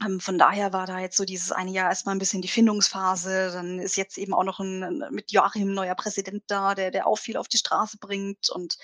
[0.00, 2.48] Ähm, von daher war da jetzt so dieses eine Jahr erst mal 'n bisschen die
[2.48, 3.50] Findungsphase.
[3.52, 7.06] Dann ist jetzt eben auch noch 'n 'n mit Joachim neuer Präsident da, der der
[7.06, 8.76] auch viel auf die Straße bringt und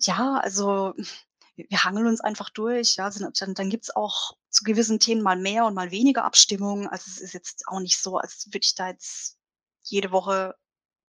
[0.00, 0.94] ja, also,
[1.56, 3.04] wir hangeln uns einfach durch, ja.
[3.06, 6.88] Also, dann dann gibt's auch zu gewissen Themen mal mehr und mal weniger Abstimmung.
[6.88, 9.36] Also, es ist jetzt auch nicht so, als würde ich da jetzt
[9.84, 10.54] jede Woche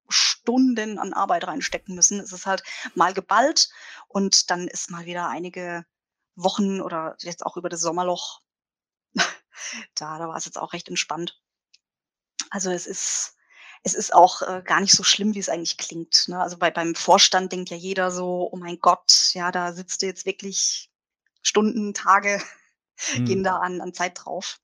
[0.10, 2.19] Stunden an Arbeit reinstecken müssen.
[2.21, 2.63] Es ist halt
[2.95, 3.69] mal geballt
[4.10, 5.86] und dann ist mal wieder einige
[6.36, 8.41] Wochen oder jetzt auch über das Sommerloch
[9.95, 11.41] da da war's jetzt auch recht entspannt.
[12.49, 13.33] Also, es ist
[13.83, 16.39] es ist auch, äh, gar nicht so schlimm, wie es eigentlich klingt, ne?
[16.41, 20.05] Also, bei beim Vorstand denkt ja jeder so: „Oh mein Gott, ja, da sitzt du
[20.07, 20.89] jetzt wirklich
[21.43, 22.41] Stunden, Tage
[23.25, 23.45] gehen Mhm.
[23.45, 24.59] da an an Zeit drauf.“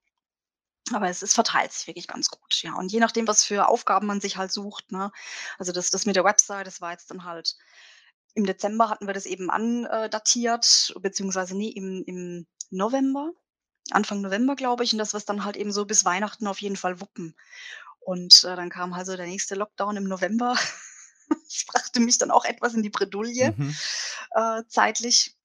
[0.93, 2.75] Aber es es verteilt sich wirklich ganz gut, ja.
[2.75, 5.11] Und je nachdem, was für Aufgaben man sich halt sucht, ne?
[5.59, 7.57] Also, das das mit der Website, das war jetzt dann halt
[8.35, 13.31] im Dezember hatten wir das eben an äh, datiert, beziehungsweise ne, im im November,
[13.91, 16.75] Anfang November, glaube ich, und dass wir's dann halt eben so bis Weihnachten auf jeden
[16.77, 17.35] Fall wuppen.
[18.01, 20.55] Und, äh, dann kam halt so der nächste Lockdown im November.
[21.29, 23.79] Das brachte mich dann auch etwas in die Bredouille, Mhm.
[24.31, 25.35] äh, zeitlich.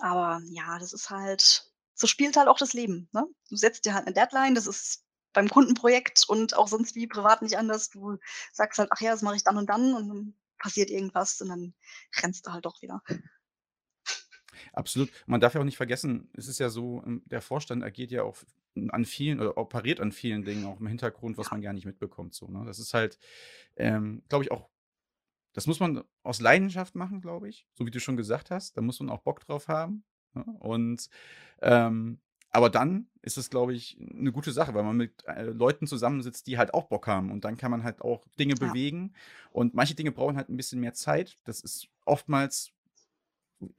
[0.00, 1.64] Aber ja, das ist halt
[1.94, 3.24] so spielt halt auch das Leben, ne?
[3.48, 7.42] Du setzt dir halt 'ne Deadline, das ist beim Kundenprojekt und auch sonst wie privat
[7.42, 7.90] nicht anders.
[7.90, 8.18] Du
[8.52, 11.48] sagst halt: „Ach ja, das mache ich dann und dann“, und dann passiert irgendwas und
[11.48, 11.74] dann
[12.22, 13.02] rennst du halt doch wieder.
[14.74, 15.10] Absolut.
[15.26, 18.22] Man darf ja auch nicht vergessen, es ist ja so, hm, der Vorstand agiert ja
[18.22, 18.36] auch
[18.90, 22.34] an vielen oder operiert an vielen Dingen auch im Hintergrund, was man gar nicht mitbekommt
[22.34, 22.64] so, ne?
[22.66, 23.18] Das ist halt,
[23.76, 24.68] ähm, glaube ich auch
[25.54, 28.76] das muss man aus Leidenschaft machen, glaube ich, so wie du schon gesagt hast.
[28.76, 30.44] Da muss man auch Bock drauf haben, ne?
[30.60, 31.08] Und,
[31.62, 32.20] ähm
[32.52, 36.46] aber dann ist es, glaube ich, 'ne gute Sache, weil man mit, äh, Leuten zusammensitzt,
[36.48, 38.74] die halt auch Bock haben und dann kann man halt auch Dinge Ja.
[38.74, 39.14] bewegen
[39.52, 41.38] und manche Dinge brauchen halt 'n bisschen mehr Zeit.
[41.44, 42.72] Das ist oftmals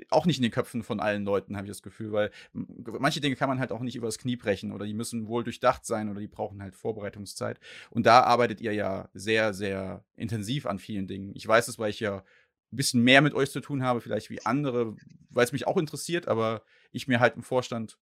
[0.10, 3.36] auch nicht in den Köpfen von allen Leuten, habe ich das Gefühl, weil manche Dinge
[3.36, 6.20] kann man halt auch nicht übers Knie brechen oder die müssen wohl durchdacht sein oder
[6.20, 7.60] die brauchen halt Vorbereitungszeit.
[7.90, 11.32] Und da arbeitet ihr ja sehr, sehr intensiv an vielen Dingen.
[11.36, 12.24] Ich weiß es, weil ich ja
[12.72, 14.96] 'n bisschen mehr mit euch zu tun habe, vielleicht wie andere,
[15.30, 17.98] weil's mich auch interessiert, aber ich mir halt im Vorstand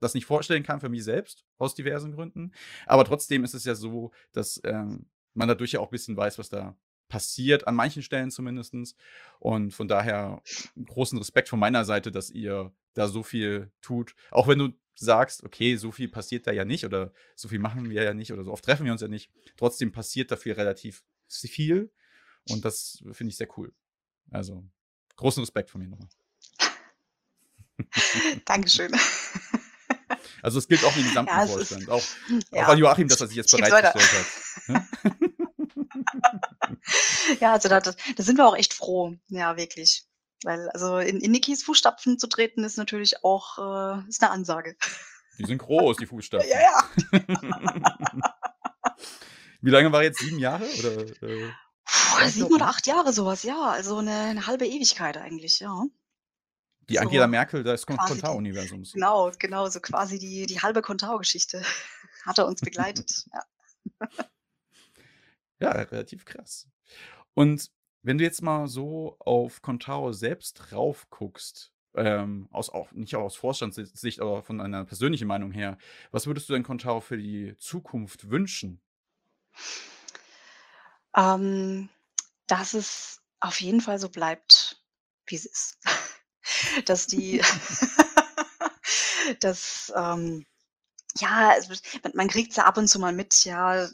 [0.00, 2.52] das nicht vorstellen kann für mich selbst aus diversen Gründen.
[2.86, 6.48] Aber trotzdem ist es ja so, dass, ähm, man dadurch ja auch bisschen weiß, was
[6.50, 6.76] da
[7.08, 8.96] passiert, an manchen Stellen zumindestens.
[9.38, 10.42] Und von daher
[10.84, 14.14] großen Respekt von meiner Seite, dass ihr da so viel tut.
[14.30, 17.90] Auch wenn du sagst: „Okay, so viel passiert da ja nicht oder so viel machen
[17.90, 21.04] wir ja nicht oder so oft treffen wir uns ja nicht.“ Trotzdem passiert dafür relativ
[21.28, 21.90] viel
[22.48, 23.72] und das finde ich sehr cool.
[24.30, 24.64] Also,
[25.16, 26.08] großen Respekt von mir noch mal.
[28.44, 28.92] Dankeschön.
[30.42, 32.02] Also, es gilt auch den gesamten Ja, ist Vorstand, auch
[32.52, 34.88] auch ja, an Joachim, dass er sich jetzt bereitgestellt hat, ne?
[37.40, 39.14] Ja, also, da da sind wir auch echt froh.
[39.28, 40.04] Ja, wirklich.
[40.44, 43.58] Weil also, in in Nikis Fußstapfen zu treten, ist natürlich auch
[44.04, 44.76] äh, ist 'ne Ansage.
[45.38, 46.60] Die sind groß, die Ja, Fußstapfen.
[46.60, 46.96] ja.
[49.62, 51.52] Wie lange war jetzt 7 Jahre oder, äh,
[51.86, 52.68] Puh, ja, ich 7 glaube, oder?
[52.68, 53.60] 8 Jahre, so was, ja.
[53.70, 55.84] Also, 'ne 'ne halbe Ewigkeit eigentlich, ja.
[56.88, 58.92] Die So Angela Merkel des Contao-Universums.
[58.94, 61.62] genau, genau, so quasi die die halbe Contao-Geschichte
[62.26, 63.42] hat er uns begleitet, ja.
[65.60, 66.68] Ja, relativ krass.
[67.34, 67.70] Und
[68.02, 73.36] wenn du jetzt mal so auf Contao selbst rauf guckst, ähm, aus auch nicht aus
[73.36, 75.78] Vorstandsi Sicht, aber von einer persönlichen Meinung her,
[76.10, 78.80] was würdest du denn Contao für die Zukunft wünschen?
[81.16, 81.88] Ähm,
[82.46, 84.82] dass es auf jeden Fall so bleibt,
[85.26, 85.78] wie's ist.
[86.84, 87.42] Dass die
[89.40, 90.46] dass, ähm
[91.18, 91.56] ja,
[92.04, 93.88] man man kriegt's ja ab und zu mal mit, ja,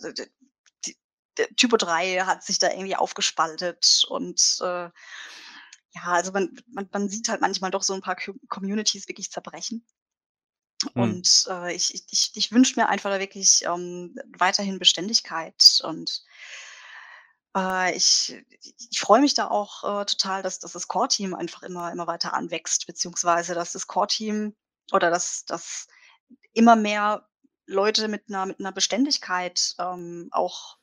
[1.56, 4.90] Typo 3 hat sich da irgendwie aufgespaltet und, äh,
[5.94, 9.30] ja, also, man man man sieht halt manchmal doch so 'n paar Co Communities wirklich
[9.32, 9.84] zerbrechen.
[10.96, 11.14] Mhm.
[11.14, 16.22] Und, äh, ich ich ich wünsche mir einfach da wirklich, ähm, weiterhin Beständigkeit und
[17.56, 18.34] äh, ich
[18.90, 22.32] ich freue mich da auch, äh, total, dass dass das Core-Team einfach immer immer weiter
[22.34, 24.54] anwächst, beziehungsweise dass das Core-Team
[24.92, 25.86] oder dass dass
[26.54, 27.28] immer mehr
[27.66, 30.78] Leute mit 'ner mit 'ner Beständigkeit, ähm, auch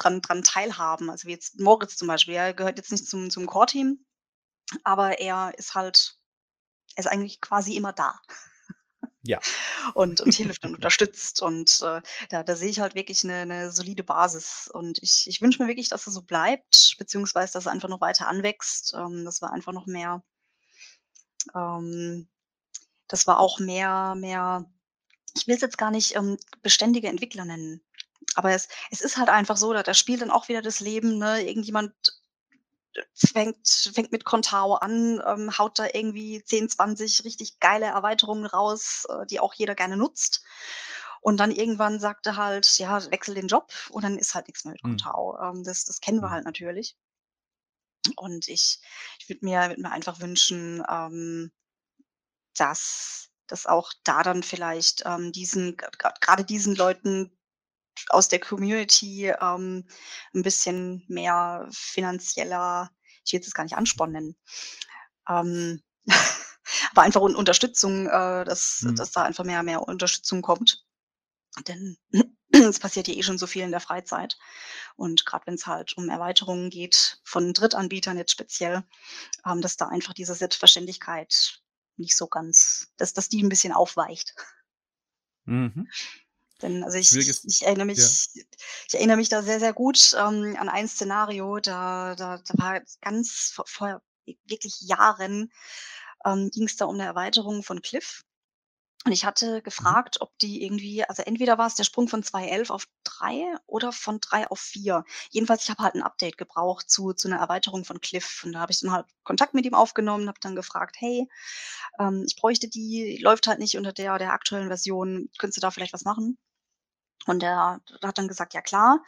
[0.00, 1.10] dran dran teilhaben.
[1.10, 4.04] Also, wie jetzt Moritz zum Beispiel, er gehört jetzt nicht zum zum Core-Team,
[4.84, 6.18] aber er ist halt
[6.96, 8.20] er ist eigentlich quasi immer da.
[9.24, 9.40] Ja.
[9.94, 13.72] Und und hilft und unterstützt und, äh, da da sehe ich halt wirklich 'ne 'ne
[13.72, 17.68] solide Basis und ich ich wünsche mir wirklich, dass es so bleibt, beziehungsweise dass es
[17.72, 20.22] einfach noch weiter anwächst, ähm, dass wir einfach noch mehr
[21.54, 22.28] ähm,
[23.08, 24.66] dass wir auch mehr mehr
[25.36, 27.82] ich will's jetzt gar nicht, ähm, beständige Entwickler nennen,
[28.36, 31.18] aber es es ist halt einfach so, da da spielt dann auch wieder das Leben,
[31.18, 31.42] ne?
[31.46, 31.92] Irgendjemand
[33.14, 39.06] fängt fängt mit Contao an, ähm, haut da irgendwie 10, 20 richtig geile Erweiterungen raus,
[39.08, 40.42] äh, die auch jeder gerne nutzt.
[41.20, 44.64] Und dann irgendwann sagt er halt: „Ja, wechsel den Job“ und dann ist halt nix
[44.64, 45.10] mehr mit Mhm.
[45.10, 45.38] Contao.
[45.42, 46.32] Ähm, das das kennen wir Mhm.
[46.32, 46.94] halt natürlich.
[48.16, 48.80] Und ich
[49.18, 51.50] ich würde mir würde mir einfach wünschen, ähm,
[52.56, 57.36] dass dass auch da dann vielleicht, ähm, diesen g grad grade diesen Leuten
[58.10, 59.86] aus der Community, ähm,
[60.34, 62.90] 'n bisschen mehr finanzieller
[63.24, 64.36] ich will's jetzt gar nicht Ansporn nennen,
[65.28, 65.82] ähm,
[66.92, 68.96] aber einfach Un Unterstützung, äh, dass Mhm.
[68.96, 70.84] dass da einfach mehr mehr Unterstützung kommt.
[71.68, 71.96] Denn
[72.52, 74.38] es passiert ja eh schon so viel in der Freizeit.
[74.96, 78.84] Und grad wenn's halt um Erweiterungen geht, von Drittanbietern jetzt speziell,
[79.46, 81.60] ähm, dass da einfach diese Selbstverständlichkeit
[81.98, 84.34] nicht so ganz dass dass die 'n bisschen aufweicht.
[85.46, 85.90] Mhm.
[86.62, 88.10] Denn also ich ich ich erinnere ja.
[88.10, 88.28] mich
[88.88, 92.80] ich erinnere mich da sehr, sehr gut, ähm, an ein Szenario, da da da war
[93.02, 94.02] ganz v vor
[94.46, 95.52] wirklich Jahren,
[96.26, 98.22] ähm, ging's da um 'ne Erweiterung von Cliff.
[99.06, 99.94] Und ich hatte Mhm.
[99.94, 104.20] gefragt, ob die irgendwie also entweder war's der Sprung von 2.11 auf 3 oder von
[104.20, 105.04] 3 auf 4.
[105.30, 108.42] Jedenfalls, ich habe halt 'n Update gebraucht zu zu 'ner Erweiterung von Cliff.
[108.44, 111.28] Und da habe ich dann halt Kontakt mit ihm aufgenommen, habe dann gefragt: „Hey,
[112.00, 115.30] ähm, ich bräuchte die, läuft halt nicht unter der der aktuellen Version.
[115.38, 116.36] Könntest du da vielleicht was machen?“
[117.26, 119.02] Und der hat dann gesagt: „Ja klar.“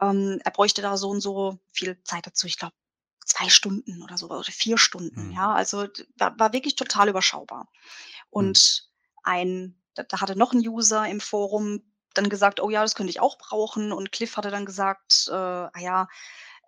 [0.00, 2.46] Ähm, er bräuchte da so und so viel Zeit dazu.
[2.46, 2.74] Ich glaube
[3.26, 5.32] 2 Stunden oder so oder 4 Stunden, Mhm.
[5.32, 5.52] ja?
[5.54, 5.86] Also
[6.18, 7.68] war war wirklich total überschaubar.
[8.36, 8.52] Mhm.
[8.52, 8.88] Und
[9.24, 11.82] ein da da hatte noch 'n User im Forum
[12.14, 15.34] dann gesagt: „Oh ja, das könnte ich auch brauchen.“ Und Cliff hatte dann gesagt, äh,
[15.34, 16.08] ah ja,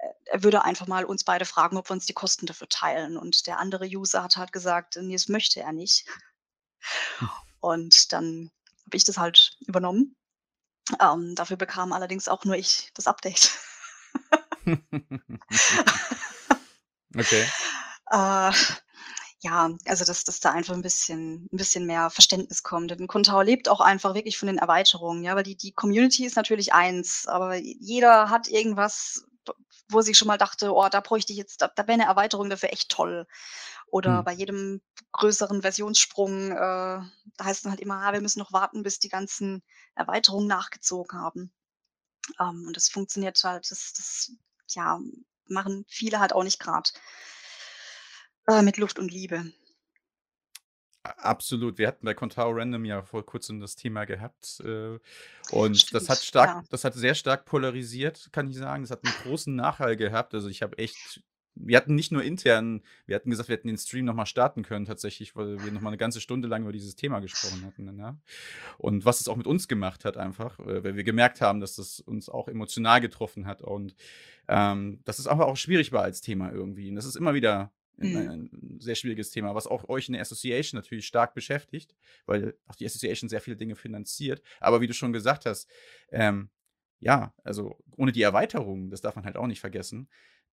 [0.01, 3.17] äh, er würde einfach mal uns beide fragen, ob wir uns die Kosten dafür teilen.
[3.19, 6.07] Und der andere User hat halt gesagt, ne, das möchte er nicht.
[7.61, 8.51] Und dann
[8.87, 10.17] habe ich das halt übernommen.
[11.01, 13.51] Ähm, dafür bekam allerdings auch nur ich das Update.
[17.17, 17.47] Okay.
[18.13, 18.53] Äh,
[19.43, 22.91] ja, also dass dass da einfach 'n bisschen 'n bisschen mehr Verständnis kommt.
[22.93, 26.37] Denn Contao lebt auch einfach wirklich von den Erweiterungen, ja, weil die die Community ist
[26.37, 29.25] natürlich eins, aber jeder hat irgendwas,
[29.91, 32.51] wo sich schon mal dachte: „Oh, da bräuchte ich jetzt da da wäre 'ne Erweiterung
[32.51, 33.27] dafür echt toll.“
[33.87, 34.25] Oder Mhm.
[34.25, 34.83] bei jedem
[35.13, 37.09] größeren Versionssprung, äh, da
[37.45, 39.63] heißt dann halt immer: „Ah, wir müssen noch warten, bis die ganzen
[39.95, 41.53] Erweiterungen nachgezogen haben.“
[42.41, 44.33] Ähm, und das funktioniert halt das das,
[44.71, 45.01] ja,
[45.49, 46.93] machen viele halt auch nicht grad
[48.49, 49.53] äh, mit Luft und Liebe.
[51.05, 51.79] Absolut.
[51.79, 54.99] Wir hatten bei Contao Random ja vor Kurzem das Thema gehabt, äh,
[55.49, 56.67] und das hat Stimmt, stark ja.
[56.69, 58.83] das hat sehr stark polarisiert, kann ich sagen.
[58.83, 60.35] Das hat 'n großen Nachhall gehabt.
[60.35, 61.23] Also, ich habe echt
[61.57, 64.63] wir hatten nicht nur intern wir hatten gesagt, wir hätten den Stream noch mal starten
[64.63, 67.87] können tatsächlich, weil wir noch mal 'ne ganze Stunde lang über dieses Thema gesprochen hatten
[67.87, 68.17] danach.
[68.79, 71.77] Und was es auch mit uns gemacht hat einfach, äh, weil wir gemerkt haben, dass
[71.77, 73.95] das uns auch emotional getroffen hat und,
[74.49, 76.89] ähm, dass es aber auch schwierig war als Thema irgendwie.
[76.91, 78.37] Und das ist immer wieder Mhm.
[78.39, 81.95] ein sehr schwieriges Thema, was auch euch in der Association natürlich stark beschäftigt,
[82.27, 84.43] weil auch die Association sehr viele Dinge finanziert.
[84.61, 85.71] Aber wie du schon gesagt hast,
[86.11, 86.51] ähm,
[87.01, 90.09] ja, also ohne die Erweiterung, das darf man halt auch nicht vergessen,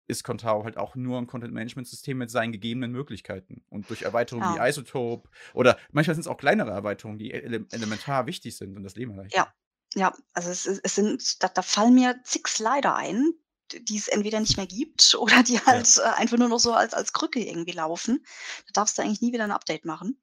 [0.08, 3.64] ist Contao halt auch nur 'n Content-Management-System mit seinen gegebenen Möglichkeiten.
[3.70, 4.62] Und durch Erweiterungen wie Ja.
[4.62, 9.12] Isotope oder manchmal sind's auch kleinere Erweiterungen, die ele elementar wichtig sind und das Leben
[9.34, 9.52] Ja, erleichtern.
[9.96, 10.14] ja.
[10.34, 13.34] Also es es es sind da da fallen mir zig Slider ein,
[13.74, 15.86] die es entweder nicht mehr gibt oder die Ja.
[15.86, 18.26] halt, äh, einfach nur noch so als als Krücke irgendwie laufen.
[18.68, 20.22] Da darfst du eigentlich nie wieder 'n Update machen.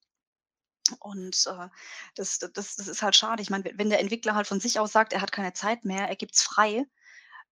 [1.00, 1.68] Und, äh,
[2.16, 3.42] das das das ist halt schade.
[3.42, 5.84] Ich meine, we wenn der Entwickler halt von sich aus sagt, er hat keine Zeit
[5.84, 6.86] mehr, er gibt's frei,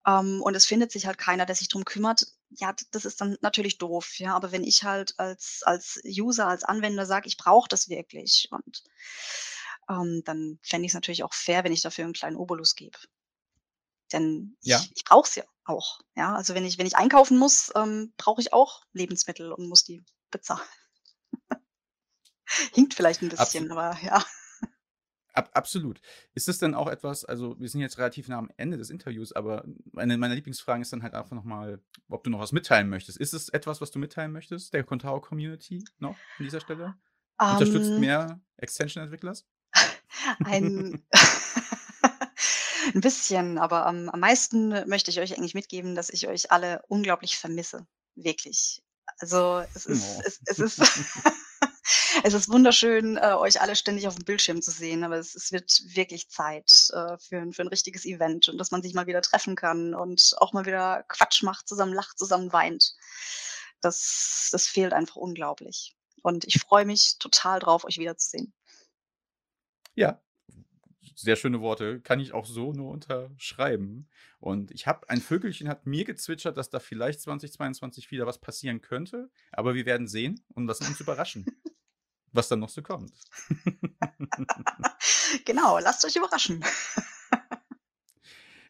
[0.06, 3.36] ähm, und es findet sich halt keiner, der sich drum kümmert, ja, das ist dann
[3.42, 4.34] natürlich doof, ja?
[4.36, 8.84] Aber wenn ich halt als als User, als Anwender sage: „Ich brauche das wirklich“ und,
[9.88, 12.98] ähm, dann fände ich's natürlich auch fair, wenn ich dafür 'n kleinen Obolus gebe.
[14.12, 14.76] Denn Ja.
[14.76, 16.34] ich ich brauche es ja auch, ja?
[16.34, 20.04] Also, wenn ich wenn ich einkaufen muss, ähm, brauche ich auch Lebensmittel und muss die
[20.30, 20.62] bezahlen.
[22.74, 24.24] Hinkt vielleicht 'n Abso bisschen, aber ja.
[25.36, 26.00] Ab absolut.
[26.34, 29.32] Ist das denn auch etwas also, wir sind jetzt relativ nah am Ende des Interviews,
[29.32, 29.64] aber
[29.94, 31.78] eine meiner Lieblingsfragen ist dann halt einfach noch mal,
[32.08, 33.18] ob du noch was mitteilen möchtest.
[33.18, 36.94] Ist es etwas, was du mitteilen möchtest, der Contao Community noch an dieser Stelle?
[37.48, 39.44] Unterstützt Ähm mehr Extension-Entwicklers?
[40.44, 40.98] Ein
[42.94, 46.82] 'n bisschen, aber am am meisten möchte ich euch eigentlich mitgeben, dass ich euch alle
[46.88, 48.82] unglaublich vermisse, wirklich.
[49.20, 50.26] Also, es ist Oh.
[50.26, 50.80] es es ist
[52.24, 55.82] Es ist wunderschön, äh, euch alle ständig aufm Bildschirm zu sehen, aber es es wird
[55.94, 59.22] wirklich Zeit, äh, für 'n für 'n richtiges Event und dass man sich mal wieder
[59.22, 62.94] treffen kann und auch mal wieder Quatsch macht, zusammen lacht, zusammen weint.
[63.80, 65.96] Das das fehlt einfach unglaublich.
[66.22, 68.52] Und ich freue mich total drauf, euch wiederzusehen.
[69.94, 70.22] Ja,
[71.16, 74.08] sehr schöne Worte, kann ich auch so nur unterschreiben.
[74.40, 78.80] Und ich habe ein Vögelchen hat mir gezwitschert, dass da vielleicht 2022 wieder was passieren
[78.82, 81.46] könnte, aber wir werden sehen und lassen uns überraschen,
[82.36, 83.12] was dann noch so kommt.
[85.44, 86.64] Genau, lasst euch überraschen.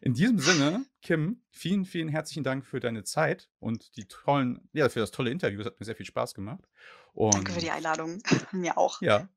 [0.01, 4.89] In diesem Sinne, Kim, vielen, vielen herzlichen Dank für deine Zeit und die tollen ja,
[4.89, 5.59] für das tolle Interview.
[5.59, 6.67] Es hat mir sehr viel Spaß gemacht.
[7.15, 8.21] Danke für die Und Einladung.
[8.51, 9.01] Mir auch.
[9.01, 9.27] ja,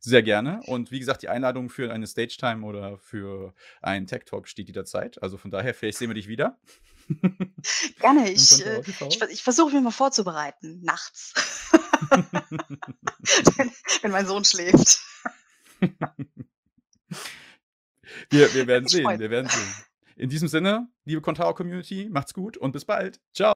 [0.00, 0.60] sehr gerne.
[0.66, 5.22] Und wie gesagt, die Einladung für eine Stage-Time oder für einen Tech Talk steht jederzeit.
[5.22, 6.58] Also von daher, vielleicht sehen wir dich wieder
[8.00, 11.32] Gerne, ich, äh ich ich versuche mich mal vorzubereiten, nachts,
[12.00, 13.72] wenn
[14.02, 15.00] wenn mein Sohn schläft.
[18.30, 19.74] Wir wir werden sehen, wir werden sehen.
[20.16, 23.20] In diesem Sinne, liebe Contao Community, macht's gut und bis bald.
[23.34, 23.54] Tschau.